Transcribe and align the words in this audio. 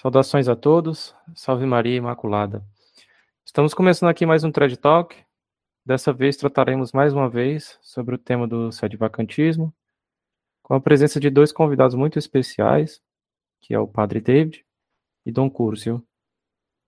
Saudações 0.00 0.46
a 0.46 0.54
todos, 0.54 1.12
salve 1.34 1.66
Maria 1.66 1.96
Imaculada. 1.96 2.64
Estamos 3.44 3.74
começando 3.74 4.08
aqui 4.08 4.24
mais 4.24 4.44
um 4.44 4.52
TED 4.52 4.76
Talk. 4.76 5.16
Dessa 5.84 6.12
vez 6.12 6.36
trataremos 6.36 6.92
mais 6.92 7.12
uma 7.12 7.28
vez 7.28 7.76
sobre 7.82 8.14
o 8.14 8.18
tema 8.18 8.46
do 8.46 8.70
sede-vacantismo, 8.70 9.74
com 10.62 10.74
a 10.74 10.80
presença 10.80 11.18
de 11.18 11.28
dois 11.28 11.50
convidados 11.50 11.96
muito 11.96 12.16
especiais, 12.16 13.02
que 13.60 13.74
é 13.74 13.80
o 13.80 13.88
Padre 13.88 14.20
David 14.20 14.64
e 15.26 15.32
Dom 15.32 15.50
Curcio. 15.50 16.00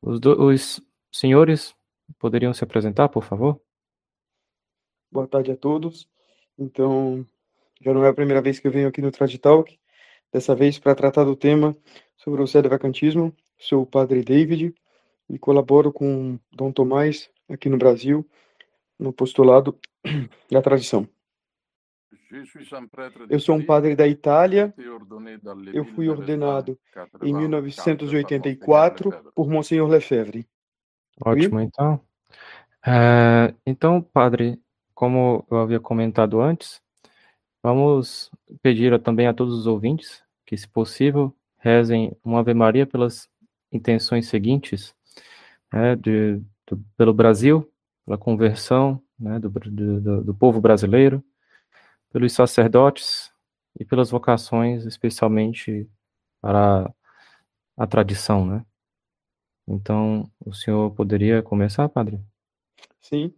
Os, 0.01 0.21
do, 0.21 0.41
os 0.45 0.81
senhores 1.11 1.75
poderiam 2.17 2.55
se 2.55 2.63
apresentar, 2.63 3.09
por 3.09 3.25
favor? 3.25 3.61
Boa 5.11 5.27
tarde 5.27 5.51
a 5.51 5.57
todos. 5.57 6.09
Então, 6.57 7.27
já 7.81 7.93
não 7.93 8.05
é 8.05 8.09
a 8.09 8.15
primeira 8.15 8.41
vez 8.41 8.61
que 8.61 8.69
eu 8.69 8.73
venho 8.73 8.87
aqui 8.87 9.03
no 9.03 9.11
Trad 9.11 9.37
Talk, 9.39 9.81
dessa 10.33 10.55
vez 10.55 10.79
para 10.79 10.95
tratar 10.95 11.25
do 11.25 11.37
tema 11.37 11.77
sobre 12.17 12.43
o 12.43 12.47
sedevacantismo. 12.47 13.35
Sou 13.59 13.83
o 13.83 13.87
Padre 13.87 14.23
David 14.23 14.75
e 15.29 15.39
colaboro 15.39 15.93
com 15.93 16.39
Dom 16.53 16.73
Tomás 16.73 17.31
aqui 17.49 17.69
no 17.69 17.79
Brasil, 17.79 18.29
no 18.99 19.13
postulado 19.13 19.79
da 20.51 20.63
tradição. 20.63 21.09
Eu 23.29 23.41
sou 23.41 23.57
um 23.57 23.65
padre 23.65 23.97
da 23.97 24.07
Itália. 24.07 24.73
Eu 25.73 25.85
fui 25.85 26.09
ordenado 26.09 26.79
em 27.23 27.35
1984 27.35 29.33
por 29.35 29.49
Monsenhor 29.49 29.89
Lefebvre. 29.89 30.47
Ótimo, 31.25 31.61
então. 31.61 32.01
É, 32.87 33.53
então, 33.67 34.01
padre, 34.01 34.61
como 34.95 35.45
eu 35.51 35.59
havia 35.59 35.81
comentado 35.81 36.41
antes, 36.41 36.81
vamos 37.63 38.31
pedir 38.63 39.01
também 39.01 39.27
a 39.27 39.35
todos 39.35 39.55
os 39.55 39.67
ouvintes 39.67 40.23
que, 40.47 40.57
se 40.57 40.69
possível, 40.69 41.35
rezem 41.59 42.17
uma 42.25 42.41
Ave 42.41 42.55
Maria 42.55 42.87
pelas 42.87 43.29
intenções 43.71 44.29
seguintes, 44.29 44.95
né, 45.73 45.95
de, 45.97 46.43
pelo 46.97 47.15
Brasil, 47.15 47.71
pela 48.05 48.19
conversão 48.19 49.01
né, 49.19 49.39
do, 49.39 49.49
do, 49.49 50.25
do 50.25 50.35
povo 50.35 50.61
brasileiro, 50.61 51.23
pelos 52.13 52.33
sacerdotes 52.33 53.31
e 53.79 53.85
pelas 53.85 54.11
vocações, 54.11 54.85
especialmente 54.85 55.89
para 56.41 56.93
a 57.77 57.87
tradição, 57.87 58.45
né? 58.45 58.65
Então, 59.69 60.29
o 60.45 60.53
senhor 60.53 60.91
poderia 60.95 61.43
começar, 61.43 61.89
padre? 61.89 62.21
Sim. 63.01 63.33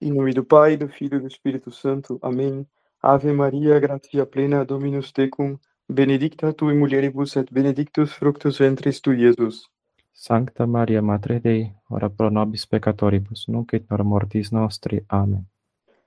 Em 0.00 0.12
nome 0.12 0.32
do 0.32 0.44
Pai, 0.44 0.76
do 0.76 0.88
Filho 0.88 1.18
e 1.18 1.20
do 1.20 1.28
Espírito 1.28 1.70
Santo. 1.70 2.18
Amém. 2.20 2.66
Ave 3.06 3.34
Maria, 3.34 3.78
gratia 3.78 4.24
plena, 4.24 4.64
Dominus 4.64 5.12
tecum, 5.12 5.58
benedicta 5.86 6.54
tu 6.54 6.70
in 6.70 6.78
mulieribus 6.78 7.36
et 7.36 7.52
benedictus 7.52 8.14
fructus 8.14 8.58
ventris 8.58 8.98
tu, 9.00 9.12
Jesus. 9.12 9.68
Sancta 10.10 10.66
Maria, 10.66 11.02
Mater 11.02 11.38
Dei, 11.38 11.70
ora 11.90 12.08
pro 12.08 12.30
nobis 12.30 12.64
peccatoribus, 12.64 13.46
nunc 13.46 13.74
et 13.74 13.84
nora 13.90 14.02
mortis 14.02 14.50
nostri. 14.50 15.04
Amém. 15.06 15.44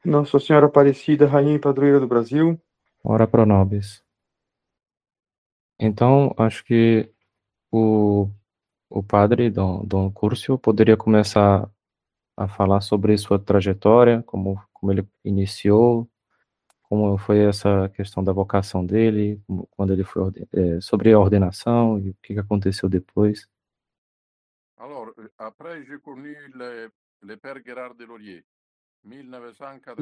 Nossa 0.03 0.39
Senhora 0.39 0.65
Aparecida, 0.65 1.27
Rainha 1.27 1.57
e 1.57 1.59
Padroeira 1.59 1.99
do 1.99 2.07
Brasil. 2.07 2.59
Ora 3.03 3.27
pro 3.27 3.45
nobis. 3.45 4.03
Então, 5.79 6.33
acho 6.35 6.65
que 6.65 7.11
o, 7.71 8.27
o 8.89 9.03
padre 9.03 9.51
Dom, 9.51 9.85
Dom 9.85 10.11
Curcio 10.11 10.57
poderia 10.57 10.97
começar 10.97 11.69
a 12.35 12.47
falar 12.47 12.81
sobre 12.81 13.15
sua 13.19 13.37
trajetória, 13.37 14.23
como, 14.23 14.59
como 14.73 14.91
ele 14.91 15.07
iniciou, 15.23 16.09
como 16.89 17.17
foi 17.17 17.39
essa 17.39 17.89
questão 17.89 18.23
da 18.23 18.31
vocação 18.31 18.85
dele, 18.85 19.41
quando 19.71 19.93
ele 19.93 20.03
foi 20.03 20.31
é, 20.53 20.81
sobre 20.81 21.11
a 21.11 21.19
ordenação 21.19 21.99
e 21.99 22.11
o 22.11 22.15
que 22.21 22.37
aconteceu 22.39 22.87
depois. 22.87 23.47
Alors, 24.77 25.13
après 25.37 25.83
j'ai 25.85 25.99
connu 25.99 26.35
le, 26.53 26.91
le 27.23 27.37
père 27.37 27.61
Delorier, 27.97 28.43
em 29.05 29.23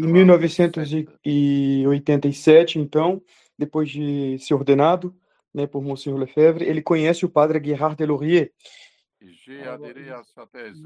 1987, 0.07 2.79
então, 2.79 3.21
depois 3.57 3.89
de 3.89 4.37
ser 4.39 4.53
ordenado 4.55 5.13
né, 5.53 5.67
por 5.67 5.83
Monsenhor 5.83 6.17
Lefebvre, 6.19 6.65
ele 6.65 6.81
conhece 6.81 7.25
o 7.25 7.29
padre 7.29 7.63
Gerard 7.63 7.95
Delorier. 7.95 8.51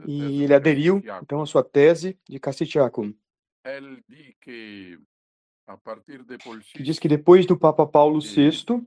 E 0.06 0.44
ele 0.44 0.54
aderiu, 0.54 1.02
então, 1.22 1.42
à 1.42 1.46
sua 1.46 1.64
tese 1.64 2.20
de 2.28 2.38
Castitiacum. 2.40 3.14
Que 4.42 5.00
diz 6.84 7.00
que 7.00 7.08
depois 7.08 7.46
do 7.46 7.58
Papa 7.58 7.86
Paulo 7.86 8.20
VI, 8.20 8.86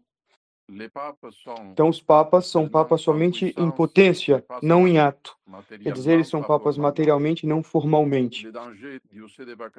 então, 1.70 1.88
os 1.88 2.00
papas 2.00 2.46
são 2.46 2.68
papas 2.68 3.00
somente 3.02 3.54
em 3.58 3.70
potência, 3.70 4.44
não 4.62 4.88
em 4.88 4.98
ato. 4.98 5.36
Quer 5.82 5.92
dizer, 5.92 6.12
eles 6.14 6.28
são 6.28 6.42
papas 6.42 6.78
materialmente, 6.78 7.46
não 7.46 7.62
formalmente. 7.62 8.48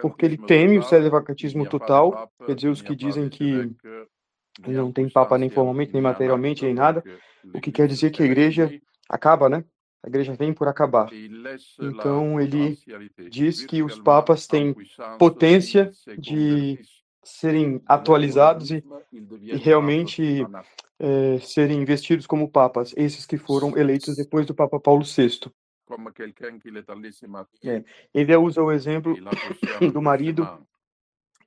Porque 0.01 0.25
ele 0.25 0.37
teme 0.37 0.77
o 0.77 0.83
sedevacantismo 0.83 1.67
total, 1.67 2.31
quer 2.45 2.55
dizer, 2.55 2.69
os 2.69 2.81
que 2.81 2.95
dizem 2.95 3.29
que 3.29 3.71
não 4.67 4.91
tem 4.91 5.09
papa 5.09 5.37
nem 5.37 5.49
formalmente, 5.49 5.93
nem 5.93 6.01
materialmente, 6.01 6.65
nem 6.65 6.73
nada, 6.73 7.03
o 7.53 7.59
que 7.59 7.71
quer 7.71 7.87
dizer 7.87 8.11
que 8.11 8.21
a 8.21 8.25
igreja 8.25 8.79
acaba, 9.09 9.49
né? 9.49 9.65
A 10.03 10.09
igreja 10.09 10.33
vem 10.33 10.53
por 10.53 10.67
acabar. 10.67 11.09
Então, 11.79 12.39
ele 12.39 12.77
diz 13.29 13.65
que 13.65 13.81
os 13.81 13.97
papas 13.99 14.45
têm 14.45 14.75
potência 15.17 15.91
de 16.17 16.77
serem 17.23 17.81
atualizados 17.85 18.71
e, 18.71 18.83
e 19.41 19.55
realmente 19.55 20.45
é, 20.99 21.39
serem 21.39 21.81
investidos 21.81 22.27
como 22.27 22.51
papas, 22.51 22.93
esses 22.97 23.25
que 23.25 23.37
foram 23.37 23.77
eleitos 23.77 24.17
depois 24.17 24.45
do 24.45 24.53
Papa 24.53 24.77
Paulo 24.77 25.03
VI. 25.05 25.49
É, 27.63 27.83
ele 28.13 28.35
usa 28.35 28.61
o 28.61 28.71
exemplo 28.71 29.15
do 29.91 30.01
marido 30.01 30.45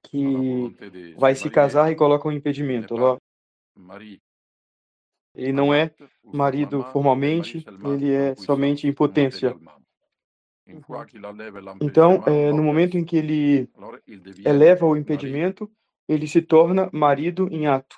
que 0.02 1.14
vai 1.18 1.34
se 1.34 1.50
casar 1.50 1.90
e 1.92 1.96
coloca 1.96 2.28
um 2.28 2.32
impedimento. 2.32 2.94
Ele 5.36 5.52
não 5.52 5.72
é 5.72 5.92
marido 6.24 6.82
formalmente, 6.92 7.64
ele 7.84 8.12
é 8.12 8.34
somente 8.34 8.86
em 8.88 8.92
potência. 8.92 9.54
Então, 11.80 12.24
é, 12.26 12.52
no 12.52 12.62
momento 12.62 12.96
em 12.96 13.04
que 13.04 13.16
ele 13.16 13.70
eleva 14.44 14.86
o 14.86 14.96
impedimento, 14.96 15.70
ele 16.08 16.26
se 16.26 16.42
torna 16.42 16.90
marido 16.92 17.48
em 17.52 17.66
ato. 17.66 17.96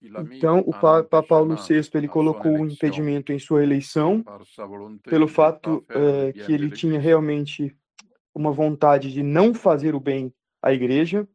Então, 0.00 0.60
o 0.60 0.72
Papa 0.72 1.22
Paulo 1.22 1.56
VI 1.56 1.80
ele 1.94 2.08
colocou 2.08 2.52
um 2.52 2.66
impedimento 2.66 3.32
em 3.32 3.38
sua 3.38 3.62
eleição 3.62 4.24
pelo 5.02 5.26
fato 5.26 5.84
é, 5.88 6.32
que 6.32 6.52
ele 6.52 6.70
tinha 6.70 7.00
realmente 7.00 7.76
uma 8.34 8.52
vontade 8.52 9.12
de 9.12 9.22
não 9.22 9.52
fazer 9.52 9.94
o 9.94 10.00
bem 10.00 10.32
à 10.62 10.72
igreja. 10.72 11.28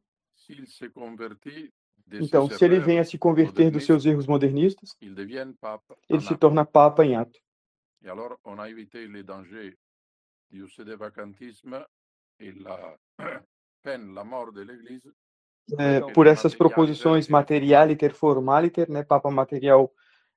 Então, 2.12 2.50
se 2.50 2.64
ele 2.64 2.80
vem 2.80 3.00
a 3.00 3.06
se 3.06 3.18
converter 3.18 3.72
dos 3.72 3.86
seus 3.86 4.06
erros 4.06 4.28
modernistas, 4.28 4.96
ele 5.02 6.22
se 6.22 6.36
torna 6.38 6.66
Papa 6.66 7.06
em 7.06 7.16
ato. 7.16 7.40
Et 8.04 8.10
alors, 8.10 8.38
on 8.44 8.60
a 8.60 8.70
évité 8.70 9.08
les 9.08 9.24
dangers 9.24 9.78
du 10.52 10.68
sédévacantisme 10.70 11.86
et 12.38 12.52
la 12.52 12.98
peine, 13.82 14.14
la 14.14 14.26
mort 14.26 14.52
de 14.52 14.62
l'Église. 14.62 15.10
É, 15.80 16.02
por 16.12 16.28
essas 16.28 16.54
proposições 16.54 17.30
materialiter 17.30 18.14
formaliter, 18.14 18.92
né, 18.92 19.02
papa 19.02 19.32
material, 19.32 19.90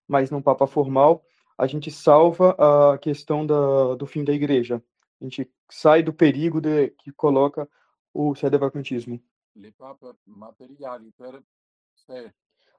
mas 0.06 0.30
não 0.30 0.40
papa 0.40 0.68
formal, 0.68 1.24
a 1.58 1.66
gente 1.66 1.90
salva 1.90 2.54
a 2.92 2.96
questão 2.98 3.44
da, 3.44 3.96
do 3.96 4.06
fim 4.06 4.22
da 4.22 4.32
igreja. 4.32 4.80
A 5.20 5.24
gente 5.24 5.50
sai 5.68 6.04
do 6.04 6.12
perigo 6.12 6.60
de, 6.60 6.90
que 6.90 7.10
coloca 7.10 7.68
o 8.14 8.36
sedevacantismo. 8.36 9.20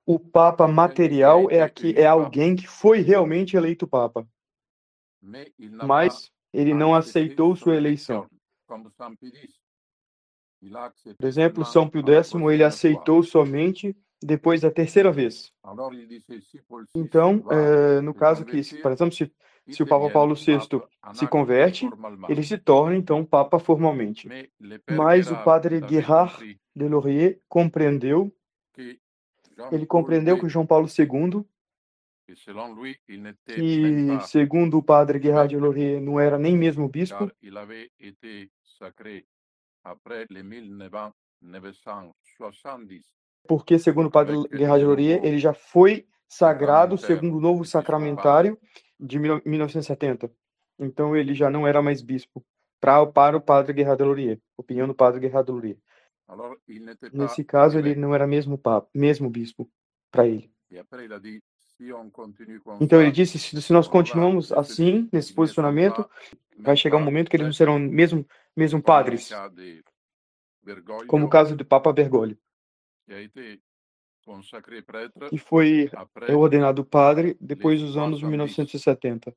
O 0.05 0.17
papa 0.17 0.67
material 0.67 1.51
é, 1.51 1.61
aqui, 1.61 1.93
é 1.97 2.05
alguém 2.05 2.55
que 2.55 2.67
foi 2.67 2.99
realmente 2.99 3.57
eleito 3.57 3.87
papa 3.87 4.25
mas 5.85 6.31
ele 6.53 6.73
não 6.73 6.95
aceitou 6.95 7.55
sua 7.55 7.75
eleição. 7.75 8.27
Por 11.17 11.27
exemplo, 11.27 11.65
São 11.65 11.87
Pio 11.87 12.03
X, 12.07 12.33
ele 12.51 12.63
aceitou 12.63 13.21
somente 13.21 13.95
depois 14.21 14.61
da 14.61 14.71
terceira 14.71 15.11
vez. 15.11 15.53
Então, 16.95 17.45
é, 17.51 18.01
no 18.01 18.13
caso 18.13 18.43
que, 18.43 18.61
por 18.81 18.91
exemplo, 18.91 19.13
se, 19.13 19.31
se 19.69 19.83
o 19.83 19.87
Papa 19.87 20.09
Paulo 20.09 20.33
VI 20.33 20.59
se 21.13 21.27
converte, 21.27 21.87
ele 22.27 22.41
se 22.41 22.57
torna, 22.57 22.95
então, 22.95 23.23
Papa 23.23 23.59
formalmente. 23.59 24.27
Mas 24.89 25.29
o 25.29 25.43
padre 25.43 25.79
Gerard 25.87 26.59
de 26.75 26.87
Laurier 26.87 27.39
compreendeu, 27.47 28.33
ele 29.71 29.85
compreendeu 29.85 30.39
que 30.39 30.49
João 30.49 30.65
Paulo 30.65 30.87
II 30.87 31.45
que, 33.45 34.19
segundo 34.27 34.77
o 34.77 34.83
padre 34.83 35.21
Gerard 35.21 35.55
de 35.55 35.61
Laurier, 35.61 36.01
não 36.01 36.19
era 36.19 36.37
nem 36.37 36.57
mesmo 36.57 36.89
bispo. 36.89 37.31
porque, 43.47 43.79
segundo 43.79 44.07
o 44.07 44.11
padre 44.11 44.35
Guerra 44.49 44.77
de 44.77 44.85
Laurier, 44.85 45.23
ele 45.23 45.39
já 45.39 45.53
foi 45.53 46.05
sagrado 46.27 46.97
segundo 46.97 47.37
o 47.37 47.41
novo 47.41 47.63
sacramentário 47.63 48.59
de 48.99 49.17
1970. 49.17 50.29
Então 50.77 51.15
ele 51.15 51.33
já 51.33 51.49
não 51.49 51.65
era 51.65 51.81
mais 51.81 52.01
bispo 52.01 52.45
pra, 52.79 53.05
para 53.05 53.37
o 53.37 53.41
padre 53.41 53.73
Guerra 53.73 53.95
de 53.95 54.03
Laurier, 54.03 54.39
opinião 54.57 54.85
do 54.85 54.93
padre 54.93 55.21
Guerra 55.21 55.41
de 55.41 55.51
Laurier. 55.51 55.77
Nesse 57.13 57.43
caso, 57.43 57.79
ele 57.79 57.95
não 57.95 58.13
era 58.13 58.27
mesmo 58.27 58.57
papa, 58.57 58.89
mesmo 58.93 59.29
bispo 59.29 59.69
para 60.11 60.27
ele. 60.27 60.51
Então 62.81 63.01
ele 63.01 63.11
disse: 63.11 63.37
se 63.37 63.73
nós 63.73 63.87
continuamos 63.87 64.51
assim, 64.51 65.07
nesse 65.13 65.33
posicionamento, 65.33 66.09
vai 66.57 66.75
chegar 66.75 66.97
um 66.97 67.03
momento 67.03 67.29
que 67.29 67.35
eles 67.35 67.45
não 67.45 67.53
serão 67.53 67.77
mesmo, 67.79 68.25
mesmo 68.55 68.81
padres, 68.81 69.29
como 71.07 71.27
o 71.27 71.29
caso 71.29 71.55
do 71.55 71.63
Papa 71.63 71.93
Bergoglio, 71.93 72.37
que 75.29 75.37
foi 75.37 75.89
ordenado 76.35 76.83
padre 76.83 77.37
depois 77.39 77.79
dos 77.79 77.95
anos 77.95 78.21
1970. 78.21 79.33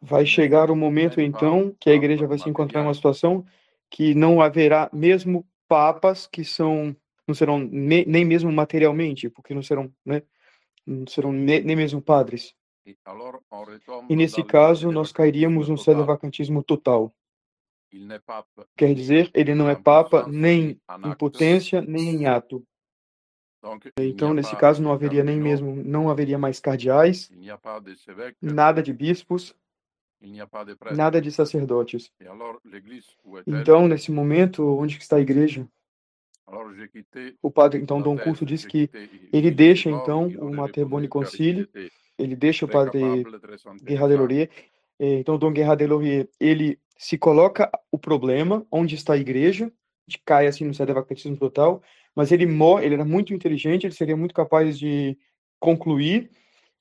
Vai 0.00 0.26
chegar 0.26 0.70
o 0.70 0.76
momento, 0.76 1.20
então, 1.20 1.74
que 1.80 1.90
a 1.90 1.94
igreja 1.94 2.26
vai 2.26 2.38
se 2.38 2.48
encontrar 2.48 2.82
em 2.82 2.84
uma 2.84 2.94
situação 2.94 3.44
que 3.90 4.14
não 4.14 4.40
haverá 4.40 4.90
mesmo 4.92 5.46
papas 5.68 6.26
que 6.26 6.44
são 6.44 6.94
não 7.26 7.34
serão 7.34 7.58
ne, 7.58 8.04
nem 8.04 8.24
mesmo 8.24 8.52
materialmente, 8.52 9.28
porque 9.28 9.52
não 9.52 9.62
serão, 9.62 9.92
né, 10.04 10.22
não 10.86 11.06
serão 11.06 11.32
ne, 11.32 11.60
nem 11.60 11.74
mesmo 11.74 12.00
padres. 12.00 12.54
E 14.08 14.14
nesse 14.14 14.44
caso, 14.44 14.92
nós 14.92 15.10
cairíamos 15.10 15.68
no 15.68 15.76
sedevacantismo 15.76 16.62
total. 16.62 17.12
Quer 18.76 18.94
dizer, 18.94 19.30
ele 19.34 19.54
não 19.54 19.68
é 19.68 19.74
papa 19.74 20.26
nem 20.28 20.80
em 21.04 21.14
potência, 21.18 21.80
nem 21.80 22.10
em 22.10 22.26
ato. 22.26 22.64
Então, 23.98 24.32
nesse 24.34 24.54
caso, 24.56 24.82
não 24.82 24.92
haveria 24.92 25.24
nem 25.24 25.40
mesmo, 25.40 25.74
não 25.76 26.08
haveria 26.08 26.38
mais 26.38 26.60
cardeais, 26.60 27.30
nada 28.40 28.82
de 28.82 28.92
bispos, 28.92 29.54
nada 30.94 31.20
de 31.20 31.30
sacerdotes. 31.30 32.10
Então, 33.46 33.88
nesse 33.88 34.10
momento, 34.10 34.64
onde 34.78 34.96
está 34.98 35.16
a 35.16 35.20
igreja? 35.20 35.66
O 37.42 37.50
padre, 37.50 37.80
então, 37.80 38.00
Dom 38.00 38.16
Curso 38.16 38.44
diz 38.44 38.64
que 38.64 38.88
ele 39.32 39.50
deixa, 39.50 39.90
então, 39.90 40.28
o 40.28 40.54
Mater 40.54 40.86
Boni 40.86 41.08
ele 42.18 42.36
deixa 42.36 42.64
o 42.64 42.68
padre 42.68 43.24
Guerra 43.82 44.08
de 44.08 44.16
Laurier, 44.16 44.50
então, 44.98 45.38
Dom 45.38 45.52
Guerra 45.52 45.74
de 45.74 45.86
Laurier, 45.86 46.28
ele 46.40 46.78
se 46.96 47.18
coloca 47.18 47.70
o 47.90 47.98
problema, 47.98 48.66
onde 48.70 48.94
está 48.94 49.14
a 49.14 49.18
igreja, 49.18 49.70
de 50.06 50.18
cai 50.18 50.46
assim 50.46 50.64
no 50.64 50.72
sedevacantismo 50.72 51.36
total, 51.36 51.82
mas 52.16 52.32
ele 52.32 52.46
morre, 52.46 52.86
ele 52.86 52.94
era 52.94 53.04
muito 53.04 53.34
inteligente, 53.34 53.86
ele 53.86 53.94
seria 53.94 54.16
muito 54.16 54.34
capaz 54.34 54.78
de 54.78 55.18
concluir, 55.60 56.30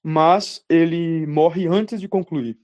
mas 0.02 0.64
ele 0.70 1.28
morre 1.28 1.68
antes 1.68 2.00
de 2.00 2.08
concluir. 2.08 2.58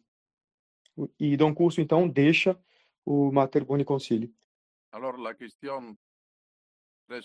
E 1.20 1.36
Dom 1.36 1.54
Curso, 1.54 1.82
então, 1.82 2.08
deixa 2.08 2.58
o 3.06 3.32
Mater 3.32 3.66
Boni 3.66 3.84
Concílio. 3.84 4.34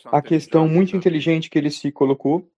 A 0.06 0.20
questão 0.20 0.68
muito 0.68 0.96
inteligente 0.96 1.48
que 1.48 1.56
ele 1.56 1.70
se 1.70 1.92
colocou 1.92 2.50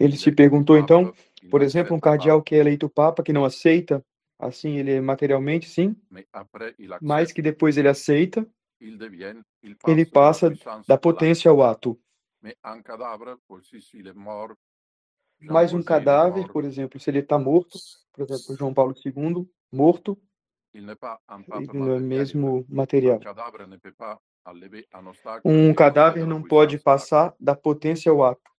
ele 0.00 0.16
se 0.16 0.32
perguntou 0.32 0.78
então, 0.78 1.12
por 1.50 1.62
exemplo, 1.62 1.96
um 1.96 2.00
cardeal 2.00 2.42
que 2.42 2.54
é 2.54 2.58
eleito 2.58 2.88
papa 2.88 3.22
que 3.22 3.32
não 3.32 3.44
aceita, 3.44 4.04
assim 4.42 4.76
ele 4.76 4.92
é 4.92 5.00
materialmente 5.00 5.68
sim, 5.68 5.96
mas 7.00 7.32
que 7.32 7.40
depois 7.40 7.76
ele 7.76 7.88
aceita, 7.88 8.46
ele 9.86 10.04
passa 10.06 10.50
da 10.86 10.98
potência 10.98 11.50
ao 11.50 11.62
ato. 11.62 11.98
Mas 15.40 15.72
um 15.72 15.82
cadáver, 15.82 16.46
por 16.52 16.64
exemplo, 16.64 16.98
se 17.00 17.10
ele 17.10 17.18
está 17.20 17.38
morto, 17.38 17.78
por 18.12 18.22
exemplo, 18.24 18.56
João 18.56 18.74
Paulo 18.74 18.94
II, 19.04 19.48
morto, 19.72 20.18
ele 20.74 21.66
não 21.72 21.92
é 21.92 22.00
mesmo 22.00 22.64
material. 22.68 23.18
Um 25.44 25.72
cadáver 25.74 26.26
não 26.26 26.42
pode 26.42 26.78
passar 26.78 27.34
da 27.38 27.54
potência 27.54 28.10
ao 28.10 28.22
ato. 28.24 28.50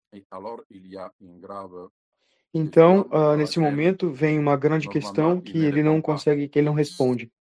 Então, 2.55 3.09
uh, 3.11 3.37
nesse 3.37 3.59
momento, 3.59 4.11
vem 4.11 4.39
uma 4.39 4.57
grande 4.57 4.89
questão 4.89 5.41
que 5.41 5.59
ele 5.59 5.83
não 5.83 6.03
consegue, 6.03 6.49
que 6.49 6.59
ele 6.59 6.67
não 6.67 6.75
responde. 6.75 7.33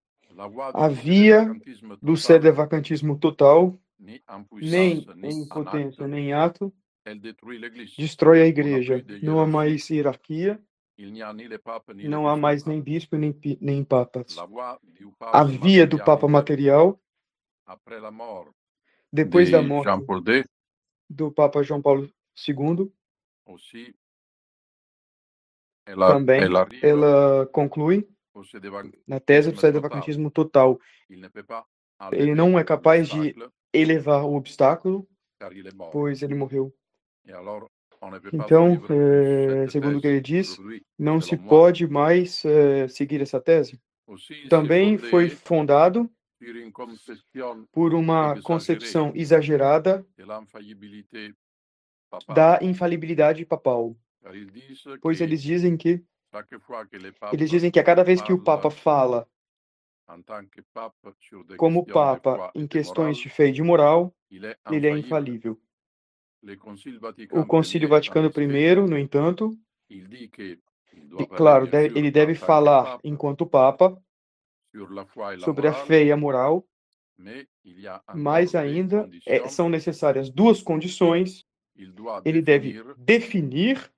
A 0.73 0.89
via 0.89 1.53
do 2.01 2.17
sedevacantismo 2.17 3.19
total, 3.19 3.79
nem 3.99 5.07
em 5.23 5.49
potência, 5.49 6.07
nem 6.07 6.29
em 6.29 6.33
ato, 6.33 6.73
destrói 7.99 8.43
a 8.43 8.47
igreja. 8.47 9.05
Não 9.23 9.41
há 9.41 9.47
mais 9.47 9.91
hierarquia, 9.91 10.63
não 12.09 12.29
há 12.29 12.37
mais 12.37 12.65
nem 12.65 12.81
bispo, 12.81 13.17
nem, 13.17 13.35
nem 13.61 13.85
papas. 13.85 14.37
A 15.21 15.45
via 15.45 15.87
do 15.87 15.99
papa 15.99 16.29
material. 16.29 17.01
Depois 19.13 19.51
da 19.51 19.61
morte 19.61 19.89
do 21.09 21.33
Papa 21.33 21.63
João 21.65 21.83
Paulo 21.83 22.09
II, 22.49 22.93
também 25.97 26.43
ela 26.83 27.47
conclui 27.47 28.09
na 29.07 29.21
tese 29.21 29.51
do 29.51 29.61
sedevacantismo 29.61 30.31
total. 30.31 30.79
Ele 32.13 32.35
não 32.35 32.59
é 32.59 32.65
capaz 32.65 33.09
de 33.09 33.35
elevar 33.73 34.25
o 34.25 34.35
obstáculo, 34.35 35.07
pois 35.93 36.23
ele 36.23 36.35
morreu. 36.35 36.75
Então, 38.33 38.83
é, 38.89 39.69
segundo 39.69 39.99
o 39.99 40.01
que 40.01 40.07
ele 40.07 40.21
diz, 40.21 40.57
não 40.99 41.21
se 41.21 41.37
pode 41.37 41.87
mais 41.87 42.45
é, 42.45 42.89
seguir 42.89 43.21
essa 43.21 43.41
tese. 43.41 43.81
Também 44.49 44.97
foi 44.97 45.29
fundado 45.29 46.11
por 47.71 47.95
uma 47.95 48.41
concepção 48.43 49.13
exagerada 49.15 50.05
da 52.35 52.59
infalibilidade 52.63 53.45
papal. 53.45 53.95
Pois 55.01 55.21
eles 55.21 55.43
dizem 55.43 55.77
que 55.77 56.05
eles 57.33 57.51
dizem 57.51 57.71
que 57.71 57.81
a 57.81 57.85
cada 57.85 58.05
vez 58.05 58.23
que 58.23 58.33
o 58.33 58.43
Papa 58.43 58.71
fala 58.71 59.29
como 61.57 61.87
Papa 61.87 62.51
em 62.55 62.67
questões 62.67 63.17
de 63.19 63.29
fé 63.29 63.49
e 63.49 63.53
de 63.53 63.63
moral, 63.63 64.15
ele 64.71 64.87
é 64.87 64.91
infalível. 64.97 65.61
O 67.33 67.47
Concílio 67.47 67.89
Vaticano 67.89 68.31
I, 68.31 68.75
no 68.89 68.99
entanto, 68.99 69.57
claro, 71.37 71.69
ele 71.95 72.11
deve 72.11 72.35
falar 72.35 72.99
enquanto 73.05 73.47
Papa 73.47 74.01
sobre 75.45 75.69
a 75.69 75.73
fé 75.75 76.05
e 76.05 76.13
a 76.13 76.17
moral, 76.17 76.67
mas 78.15 78.55
ainda 78.55 79.09
é, 79.27 79.49
são 79.49 79.69
necessárias 79.69 80.31
duas 80.31 80.63
condições. 80.63 81.45
Ele 82.25 82.43
deve 82.43 82.83
definir 82.99 83.91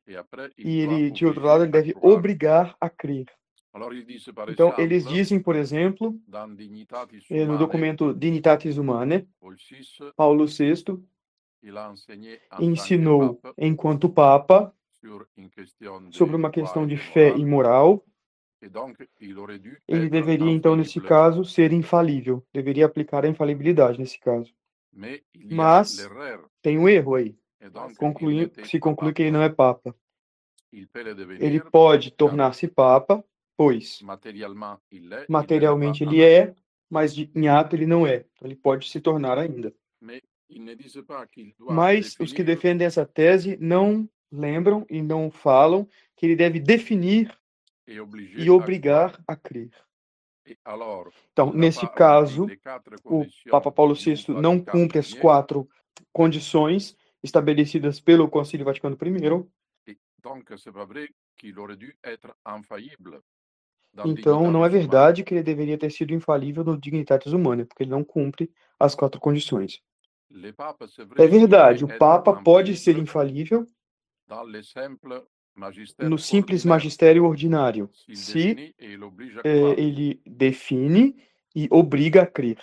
e 0.59 0.79
ele, 0.81 1.11
de 1.11 1.27
outro 1.27 1.43
lado, 1.43 1.65
ele 1.65 1.73
deve 1.73 1.95
obrigar 2.01 2.77
a 2.81 2.89
crer. 2.89 3.27
Então, 4.49 4.75
eles 4.79 5.07
dizem, 5.07 5.41
por 5.41 5.57
exemplo, 5.57 6.21
eh, 7.31 7.47
no 7.47 7.57
documento 7.59 8.13
Dignitatis 8.13 8.77
Humanae, 8.77 9.27
Paulo 10.15 10.47
VI 10.47 11.03
ensinou, 12.61 13.41
enquanto 13.57 14.09
Papa, 14.11 14.75
sobre 16.11 16.37
uma 16.37 16.51
questão 16.51 16.87
de 16.87 16.97
fé 16.97 17.31
e 17.37 17.45
moral, 17.45 18.05
ele 19.89 20.09
deveria, 20.09 20.51
então, 20.51 20.77
nesse 20.77 21.01
caso, 21.01 21.45
ser 21.45 21.73
infalível, 21.73 22.45
deveria 22.53 22.87
aplicar 22.87 23.25
a 23.25 23.29
infalibilidade 23.29 23.99
nesse 23.99 24.21
caso. 24.21 24.55
Mas 25.51 25.97
tem 26.61 26.79
um 26.79 26.89
erro 26.89 27.15
aí. 27.15 27.35
Conclui, 27.99 28.51
se 28.65 28.79
conclui 28.79 29.13
que 29.13 29.23
ele 29.23 29.31
não 29.31 29.43
é 29.43 29.49
Papa. 29.49 29.95
Ele 31.39 31.61
pode 31.61 32.11
tornar-se 32.11 32.67
Papa, 32.67 33.25
pois 33.57 34.01
materialmente 35.29 36.03
ele 36.03 36.23
é, 36.23 36.55
mas 36.91 37.17
em 37.17 37.49
ato 37.49 37.77
ele 37.77 37.87
não 37.87 38.07
é. 38.07 38.25
Então, 38.35 38.49
ele 38.49 38.57
pode 38.57 38.89
se 38.89 39.01
tornar 39.01 39.39
ainda. 39.39 39.73
Mas 41.59 42.17
os 42.19 42.33
que 42.33 42.43
defendem 42.43 42.87
essa 42.87 43.07
tese 43.07 43.57
não 43.61 44.09
lembram 44.31 44.87
e 44.89 45.03
não 45.03 45.31
falam 45.31 45.87
que 46.17 46.27
ele 46.27 46.37
deve 46.37 46.59
definir 46.59 47.37
e 47.87 48.51
obrigar 48.51 49.23
a 49.27 49.37
crer. 49.37 49.71
Então, 51.33 51.53
nesse 51.53 51.87
caso, 51.87 52.47
o 53.05 53.25
Papa 53.51 53.71
Paulo 53.71 53.95
VI 53.95 54.25
não 54.29 54.59
cumpre 54.59 54.99
as 54.99 55.13
quatro 55.15 55.69
condições 56.13 56.97
estabelecidas 57.23 58.01
pelo 58.01 58.29
Concílio 58.29 58.65
Vaticano 58.65 58.97
I. 59.01 59.97
Dans 63.95 64.07
Então, 64.07 64.51
não 64.51 64.65
é 64.65 64.69
verdade 64.69 65.23
que 65.23 65.35
ele 65.35 65.43
deveria 65.43 65.77
ter 65.77 65.91
sido 65.91 66.15
infalível 66.15 66.65
no 66.65 66.79
Dignitatis 66.79 67.33
Humanae, 67.33 67.67
porque 67.67 67.83
ele 67.83 67.91
não 67.91 68.03
cumpre 68.03 68.51
as 68.79 68.95
quatro 68.95 69.21
condições. 69.21 69.83
É 71.19 71.27
verdade, 71.27 71.85
o 71.85 71.99
Papa 71.99 72.43
pode 72.43 72.75
ser 72.77 72.97
infalível 72.97 73.67
no 76.01 76.19
simples 76.19 76.65
magistério 76.65 77.27
ordinário, 77.27 77.91
se 78.15 78.75
eh, 79.45 79.75
ele 79.77 80.23
define 80.25 81.23
e 81.55 81.69
obriga 81.71 82.23
a 82.23 82.27
crer. 82.27 82.59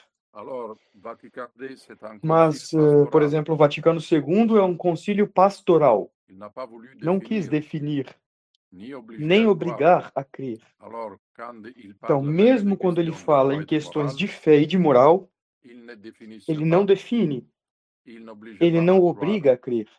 Mas, 2.24 2.74
eh, 2.74 3.06
por 3.12 3.22
exemplo, 3.22 3.54
o 3.54 3.58
Vaticano 3.58 4.00
II 4.00 4.58
é 4.58 4.64
um 4.64 4.76
concílio 4.76 5.28
pastoral. 5.28 6.12
Não 7.02 7.20
quis 7.20 7.48
definir 7.48 8.16
nem 8.72 9.48
obrigar 9.48 10.12
a 10.14 10.24
crer. 10.24 10.62
Então, 11.76 12.22
mesmo 12.22 12.78
quando 12.78 13.00
ele 13.00 13.12
fala 13.12 13.56
em 13.56 13.66
questões 13.66 14.16
de 14.16 14.28
fé 14.28 14.60
e 14.60 14.66
de 14.66 14.78
moral, 14.78 15.30
ele 15.64 16.66
não 16.66 16.86
define, 16.86 17.48
ele 18.06 18.82
não 18.82 19.02
obriga 19.04 19.54
a 19.54 19.58
crer. 19.58 19.90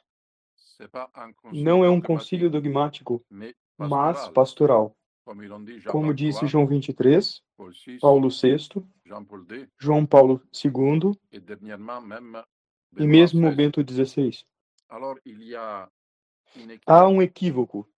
Não 1.52 1.84
é 1.84 1.90
um 1.90 2.00
concílio 2.00 2.48
dogmático, 2.48 3.24
mas 3.76 4.28
pastoral, 4.28 4.96
Como 5.86 6.12
disse 6.12 6.40
23, 6.40 6.50
João 6.50 6.66
23, 6.66 7.42
Paul 7.56 7.70
VI, 7.70 7.98
Paulo 8.00 8.28
VI, 8.28 8.68
João 9.78 10.06
Paulo 10.06 10.42
II 10.52 11.18
e 12.96 13.06
mesmo. 13.06 13.54
Bento 13.54 13.80
XVI. 13.80 14.32
Há 16.86 17.08
um 17.08 17.22
equívoco. 17.22 17.88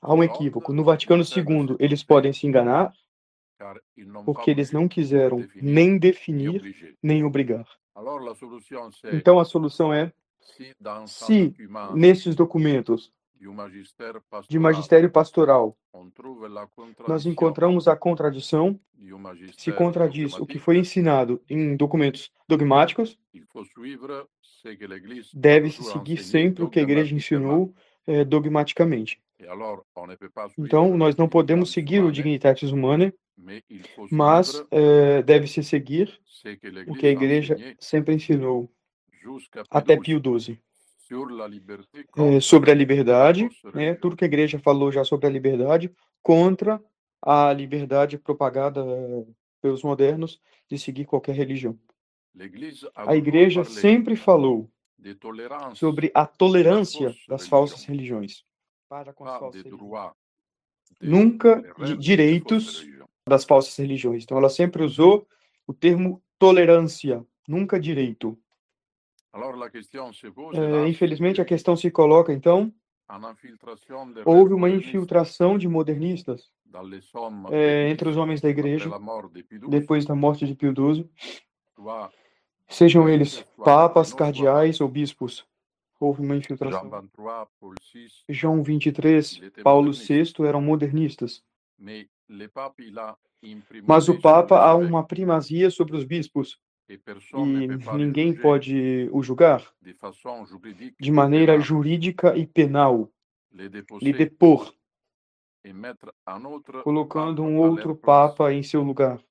Há 0.00 0.14
um 0.14 0.22
equívoco. 0.22 0.72
No 0.72 0.84
Vaticano 0.84 1.24
II, 1.24 1.76
eles 1.80 2.04
podem 2.04 2.32
se 2.32 2.46
enganar 2.46 2.92
porque 4.24 4.50
eles 4.50 4.70
não 4.70 4.88
quiseram 4.88 5.46
nem 5.54 5.92
ni 5.92 5.98
definir, 5.98 6.96
nem 7.02 7.24
obrigar. 7.24 7.66
Então, 9.12 9.38
a 9.38 9.44
solução 9.44 9.92
é, 9.92 10.12
se 11.06 11.54
nesses 11.94 12.34
documentos 12.34 13.12
de 14.48 14.58
magistério 14.58 15.10
pastoral. 15.10 15.76
Nós 17.06 17.26
encontramos 17.26 17.86
a 17.86 17.96
contradição, 17.96 18.78
se 19.56 19.72
contradiz 19.72 20.34
o 20.34 20.46
que 20.46 20.58
foi 20.58 20.78
ensinado 20.78 21.42
em 21.48 21.76
documentos 21.76 22.32
dogmáticos, 22.48 23.18
deve-se 25.34 25.84
seguir 25.84 26.18
sempre 26.18 26.64
o 26.64 26.70
que 26.70 26.78
a 26.78 26.82
igreja 26.82 27.14
ensinou 27.14 27.74
eh, 28.06 28.24
dogmaticamente. 28.24 29.20
Suivre 29.38 30.66
Então, 30.66 30.96
nós 30.96 31.16
não 31.16 31.28
podemos 31.28 31.72
seguir 31.72 32.02
o 32.02 32.12
Dignitatis 32.12 32.70
Humanae, 32.70 33.12
mas 34.10 34.64
eh, 34.70 35.22
deve-se 35.22 35.62
seguir 35.62 36.18
o 36.86 36.94
que 36.94 37.06
a 37.06 37.10
igreja 37.10 37.56
sempre 37.78 38.14
ensinou, 38.14 38.70
até 39.70 39.98
Pio 39.98 40.20
XII 40.20 40.58
Contre 42.10 42.40
sobre 42.40 42.70
a 42.70 42.74
liberdade, 42.74 43.48
né, 43.74 43.94
tudo 43.94 44.16
que 44.16 44.24
a 44.24 44.26
igreja 44.26 44.58
falou 44.58 44.90
já 44.90 45.04
sobre 45.04 45.26
a 45.26 45.30
liberdade, 45.30 45.92
contra 46.22 46.82
a 47.20 47.52
liberdade 47.52 48.18
propagada 48.18 48.82
pelos 49.60 49.82
modernos 49.82 50.40
de 50.68 50.78
seguir 50.78 51.04
qualquer 51.04 51.34
religião. 51.34 51.78
A 52.94 53.16
igreja 53.16 53.64
sempre 53.64 54.16
falou 54.16 54.70
sobre 55.74 56.10
a 56.14 56.26
tolerância 56.26 57.14
das 57.28 57.46
falsas 57.46 57.84
religiões, 57.84 58.44
para 58.88 59.12
com 59.12 59.24
as 59.24 59.38
falsas 59.38 59.62
religiões. 59.62 60.12
Nunca 61.00 61.62
de 61.84 61.96
direitos 61.96 62.86
das 63.28 63.44
falsas 63.44 63.76
religiões. 63.76 64.24
Então, 64.24 64.38
ela 64.38 64.50
sempre 64.50 64.82
usou 64.82 65.26
o 65.66 65.72
termo 65.72 66.22
tolerância, 66.38 67.24
nunca 67.48 67.80
direito. 67.80 68.38
Eh, 70.54 70.88
infelizmente, 70.88 71.40
a 71.40 71.44
questão 71.44 71.76
se 71.76 71.90
coloca, 71.90 72.32
então, 72.32 72.72
houve 74.24 74.54
uma 74.54 74.70
infiltração 74.70 75.58
de 75.58 75.68
modernistas 75.68 76.50
de 76.64 77.90
entre 77.90 78.08
os 78.08 78.16
homens 78.16 78.40
da 78.40 78.48
igreja, 78.48 78.90
depois 79.68 80.04
da 80.04 80.14
morte 80.14 80.46
de 80.46 80.54
Pio 80.54 80.72
XII, 80.72 81.08
sejam 82.68 83.08
eles 83.08 83.44
papas, 83.64 84.12
cardeais 84.12 84.80
ou 84.80 84.88
bispos. 84.88 85.44
Houve 85.98 86.22
uma 86.22 86.36
infiltração. 86.36 86.90
23, 86.90 87.08
Paul 87.62 87.74
VI, 87.92 88.08
João 88.28 88.62
23, 88.62 89.32
il 89.36 89.44
était 89.44 89.62
Paulo. 89.62 89.92
VI 89.92 90.46
eram 90.46 90.60
modernistas. 90.60 91.42
Mas 93.86 94.08
o 94.08 94.20
Papa 94.20 94.58
há 94.58 94.74
uma 94.74 95.04
primazia 95.04 95.70
sobre 95.70 95.96
os 95.96 96.04
bispos 96.04 96.58
e 96.88 96.98
pas 96.98 97.32
le 97.32 97.96
ninguém 97.96 98.34
pode 98.34 99.08
o 99.10 99.22
julgar 99.22 99.66
de 101.00 101.10
maneira 101.10 101.58
jurídica 101.58 102.36
e 102.36 102.46
penal, 102.46 103.10
lhe 104.00 104.12
depor, 104.12 104.74
colocando 106.82 107.42
um 107.42 107.58
outro. 107.58 107.96
Papa 107.96 108.52
em 108.52 108.62
seu 108.62 108.82
lugar. 108.82 109.22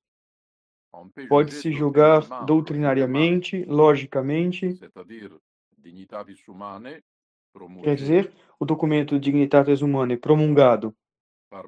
Pode-se 1.27 1.71
julgar 1.71 2.45
doutrinariamente, 2.45 3.63
logicamente, 3.65 4.79
quer 7.83 7.95
dizer, 7.95 8.33
o 8.59 8.65
documento 8.65 9.19
Dignitatis 9.19 9.81
Humanae 9.81 10.17
promulgado 10.17 10.95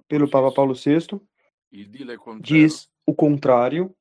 pelo 0.08 0.30
Papa 0.30 0.51
Paulo 0.51 0.74
VI 0.74 1.20
diz 2.39 2.89
o 3.06 3.13
contrário 3.13 3.96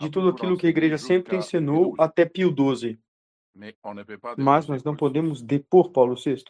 de 0.00 0.10
tudo 0.10 0.28
aquilo 0.28 0.56
que 0.56 0.66
a 0.66 0.70
igreja 0.70 0.98
sempre 0.98 1.36
ensinou 1.36 1.94
até 1.98 2.24
Pio 2.24 2.54
XII. 2.54 2.98
Mas 4.36 4.66
nós 4.66 4.84
não 4.84 4.94
podemos 4.94 5.42
depor 5.42 5.90
Paulo 5.90 6.14
VI. 6.14 6.44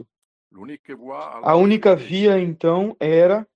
A 1.43 1.57
única 1.57 1.95
via, 1.95 2.39
então, 2.41 2.97
era 2.99 3.47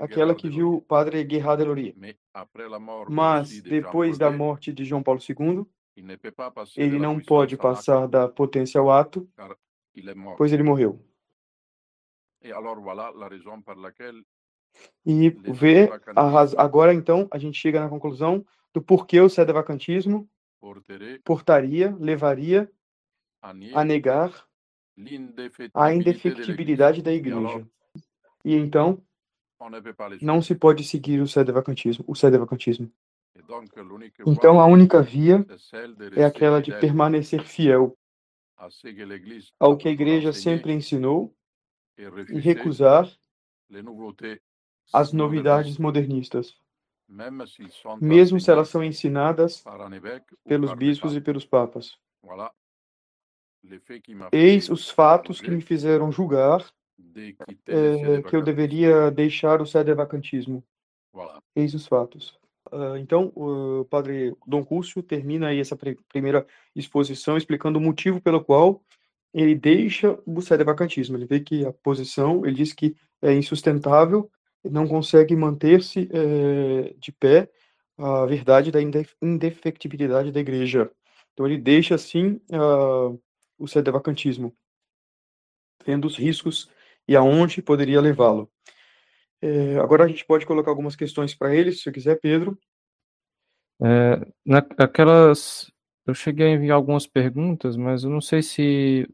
aquela 0.00 0.34
que 0.34 0.48
viu 0.48 0.74
o 0.74 0.82
padre 0.82 1.24
Guerrat 1.24 1.58
de 1.58 1.94
mort 2.80 3.08
Mas, 3.10 3.60
depois 3.60 4.16
da 4.18 4.30
morte 4.30 4.72
de 4.72 4.84
João 4.84 5.02
Paulo 5.02 5.20
II, 5.20 5.66
ele 6.76 6.98
não 6.98 7.20
pode 7.20 7.56
passar 7.56 8.06
da 8.06 8.28
potência 8.28 8.80
ao 8.80 8.90
ato, 8.90 9.28
pois 10.36 10.52
ele 10.52 10.62
morreu. 10.62 11.04
E 15.04 15.30
sédévacantisme 15.30 15.90
agora, 16.56 16.92
então, 16.92 17.26
a 17.30 17.38
gente 17.38 17.58
chega 17.58 17.80
na 17.80 17.88
conclusão 17.88 18.44
do 18.74 18.82
porquê 18.82 19.20
o 19.20 19.28
sedevacantismo 19.28 20.28
portaria, 21.24 21.96
levaria 21.98 22.70
a 23.74 23.84
negar 23.84 24.46
a 25.72 25.94
indefectibilidade 25.94 27.02
da 27.02 27.12
igreja. 27.12 27.66
E 28.44 28.54
então, 28.54 29.02
não 30.20 30.42
se 30.42 30.54
pode 30.54 30.84
seguir 30.84 31.20
o 31.20 31.26
sedevacantismo, 31.26 32.04
o 32.06 32.14
sedevacantismo. 32.14 32.90
Então, 34.26 34.60
a 34.60 34.66
única 34.66 35.02
via 35.02 35.44
é 36.16 36.24
aquela 36.24 36.60
de 36.60 36.72
permanecer 36.78 37.42
fiel 37.44 37.96
ao 39.58 39.76
que 39.76 39.88
a 39.88 39.92
igreja 39.92 40.32
sempre 40.32 40.72
ensinou 40.72 41.34
e 41.96 42.38
recusar 42.38 43.08
as 44.92 45.12
novidades 45.12 45.78
modernistas, 45.78 46.56
mesmo 48.00 48.38
se 48.40 48.50
elas 48.50 48.68
são 48.68 48.82
ensinadas 48.84 49.64
pelos 50.46 50.74
bispos 50.74 51.16
e 51.16 51.20
pelos 51.20 51.44
papas. 51.44 51.98
Eis 54.32 54.68
os 54.68 54.90
fatos 54.90 55.40
que 55.40 55.50
me 55.50 55.60
fizeram 55.60 56.12
julgar 56.12 56.64
eh, 57.66 58.22
que 58.22 58.36
eu 58.36 58.42
deveria 58.42 59.10
deixar 59.10 59.60
o 59.60 59.66
sedevacantismo. 59.66 60.64
Voilà. 61.12 61.42
Eis 61.54 61.74
os 61.74 61.86
fatos. 61.86 62.38
Ah, 62.70 62.98
então, 62.98 63.32
o 63.34 63.84
padre 63.86 64.36
Dom 64.46 64.64
Cúcio 64.64 65.02
termina 65.02 65.48
aí 65.48 65.58
essa 65.58 65.76
pri- 65.76 65.98
primeira 66.08 66.46
exposição 66.74 67.36
explicando 67.36 67.78
o 67.78 67.82
motivo 67.82 68.20
pelo 68.20 68.44
qual 68.44 68.82
ele 69.32 69.54
deixa 69.54 70.18
o 70.26 70.40
sedevacantismo. 70.40 71.16
Ele 71.16 71.26
vê 71.26 71.40
que 71.40 71.64
a 71.64 71.72
posição, 71.72 72.44
ele 72.46 72.56
diz 72.56 72.72
que 72.72 72.96
é 73.22 73.34
insustentável, 73.34 74.30
não 74.70 74.86
consegue 74.86 75.34
manter-se 75.36 76.08
eh, 76.12 76.94
de 76.98 77.12
pé 77.12 77.50
a 77.96 78.26
verdade 78.26 78.70
da 78.70 78.80
inde- 78.80 79.08
indefectibilidade 79.20 80.30
da 80.32 80.40
igreja. 80.40 80.90
Então, 81.32 81.46
ele 81.46 81.58
deixa, 81.58 81.94
assim, 81.94 82.40
ah, 82.52 83.12
o 83.58 83.66
sedevacantismo, 83.66 84.54
vendo 85.84 86.06
os 86.06 86.16
riscos 86.16 86.70
e 87.06 87.16
aonde 87.16 87.62
poderia 87.62 88.00
levá-lo. 88.00 88.50
É, 89.40 89.78
agora 89.78 90.04
a 90.04 90.08
gente 90.08 90.24
pode 90.24 90.44
colocar 90.44 90.70
algumas 90.70 90.96
questões 90.96 91.34
para 91.34 91.54
ele, 91.54 91.72
se 91.72 91.82
você 91.82 91.92
quiser, 91.92 92.20
Pedro. 92.20 92.58
É, 93.80 94.26
naquelas 94.44 95.70
eu 96.04 96.14
cheguei 96.14 96.46
a 96.46 96.50
enviar 96.50 96.76
algumas 96.76 97.06
perguntas, 97.06 97.76
mas 97.76 98.02
eu 98.02 98.10
não 98.10 98.20
sei 98.20 98.42
se 98.42 99.08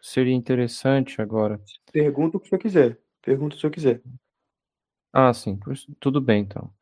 seria 0.00 0.34
interessante 0.34 1.20
agora. 1.20 1.60
Pergunta 1.92 2.36
o 2.36 2.40
que 2.40 2.48
você 2.48 2.58
quiser. 2.58 2.98
Pergunta 3.22 3.56
se 3.56 3.64
eu 3.64 3.70
quiser. 3.70 4.00
Ah, 5.12 5.32
sim, 5.32 5.58
tudo 5.98 6.20
bem 6.20 6.42
então. 6.42 6.72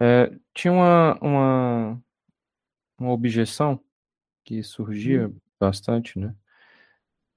É, 0.00 0.30
tinha 0.54 0.72
uma, 0.72 1.18
uma, 1.20 2.02
uma 2.98 3.12
objeção 3.12 3.80
que 4.44 4.62
surgia 4.62 5.28
hum. 5.28 5.36
bastante, 5.58 6.18
né? 6.18 6.34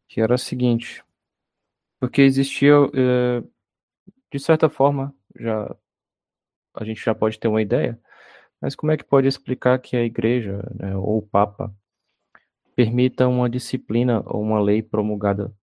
Que 0.07 0.21
era 0.21 0.35
a 0.35 0.37
seguinte, 0.37 1.03
porque 1.99 2.21
existia, 2.21 2.73
é, 2.93 3.43
de 4.31 4.39
certa 4.39 4.69
forma, 4.69 5.15
já 5.39 5.75
a 6.73 6.83
gente 6.83 7.03
já 7.03 7.13
pode 7.13 7.39
ter 7.39 7.47
uma 7.47 7.61
ideia, 7.61 7.99
mas 8.61 8.75
como 8.75 8.91
é 8.91 8.97
que 8.97 9.03
pode 9.03 9.27
explicar 9.27 9.79
que 9.79 9.95
a 9.95 10.03
igreja, 10.03 10.61
né, 10.75 10.95
ou 10.95 11.17
o 11.17 11.21
Papa, 11.21 11.73
permita 12.75 13.27
uma 13.27 13.49
disciplina 13.49 14.23
ou 14.25 14.41
uma 14.41 14.59
lei 14.61 14.81
promulgada, 14.81 15.53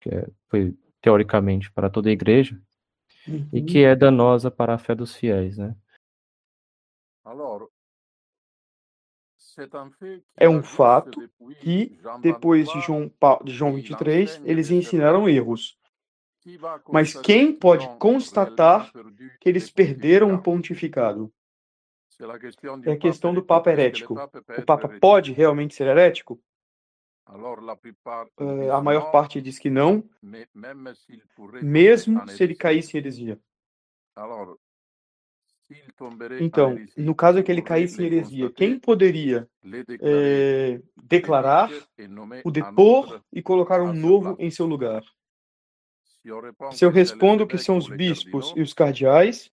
que 0.00 0.08
é, 0.08 0.26
foi 0.48 0.76
teoricamente 1.00 1.70
para 1.70 1.90
toda 1.90 2.08
a 2.08 2.12
igreja, 2.12 2.60
uhum. 3.26 3.48
e 3.52 3.62
que 3.62 3.84
é 3.84 3.94
danosa 3.94 4.50
para 4.50 4.74
a 4.74 4.78
fé 4.78 4.94
dos 4.94 5.14
fiéis, 5.14 5.58
né? 5.58 5.76
É 10.36 10.48
um 10.48 10.62
fato 10.62 11.30
que, 11.60 11.98
depois 12.20 12.68
de 12.68 12.80
João, 12.80 13.10
de 13.44 13.52
João 13.52 13.74
23, 13.74 14.42
eles 14.44 14.70
ensinaram 14.70 15.28
erros. 15.28 15.78
Mas 16.90 17.14
quem 17.14 17.54
pode 17.54 17.88
constatar 17.98 18.92
que 19.40 19.48
eles 19.48 19.70
perderam 19.70 20.34
o 20.34 20.42
pontificado? 20.42 21.32
É 22.84 22.92
a 22.92 22.98
questão 22.98 23.32
do 23.32 23.42
Papa 23.42 23.70
herético. 23.70 24.14
O 24.58 24.62
Papa 24.64 24.88
pode 25.00 25.32
realmente 25.32 25.74
ser 25.74 25.86
herético? 25.86 26.40
Uh, 27.26 28.70
a 28.72 28.82
maior 28.82 29.10
parte 29.10 29.40
diz 29.40 29.58
que 29.58 29.70
não, 29.70 30.04
mesmo 31.62 32.28
se 32.28 32.42
ele 32.42 32.54
caísse 32.54 32.96
em 32.96 33.00
heresia. 33.00 33.40
Então, 36.40 36.76
no 36.96 37.14
caso 37.14 37.42
que 37.42 37.50
ele 37.50 37.62
caísse 37.62 38.02
em 38.02 38.06
heresia, 38.06 38.52
quem 38.52 38.78
poderia 38.78 39.48
é, 40.02 40.80
declarar, 41.02 41.70
o 42.44 42.50
depor 42.50 43.22
e 43.32 43.42
colocar 43.42 43.80
um 43.80 43.92
novo 43.92 44.36
em 44.38 44.50
seu 44.50 44.66
lugar? 44.66 45.02
Se 46.72 46.84
eu 46.84 46.90
respondo 46.90 47.46
que 47.46 47.58
são 47.58 47.76
os 47.76 47.88
bispos 47.88 48.52
e 48.56 48.62
os 48.62 48.72
cardeais, 48.72 49.50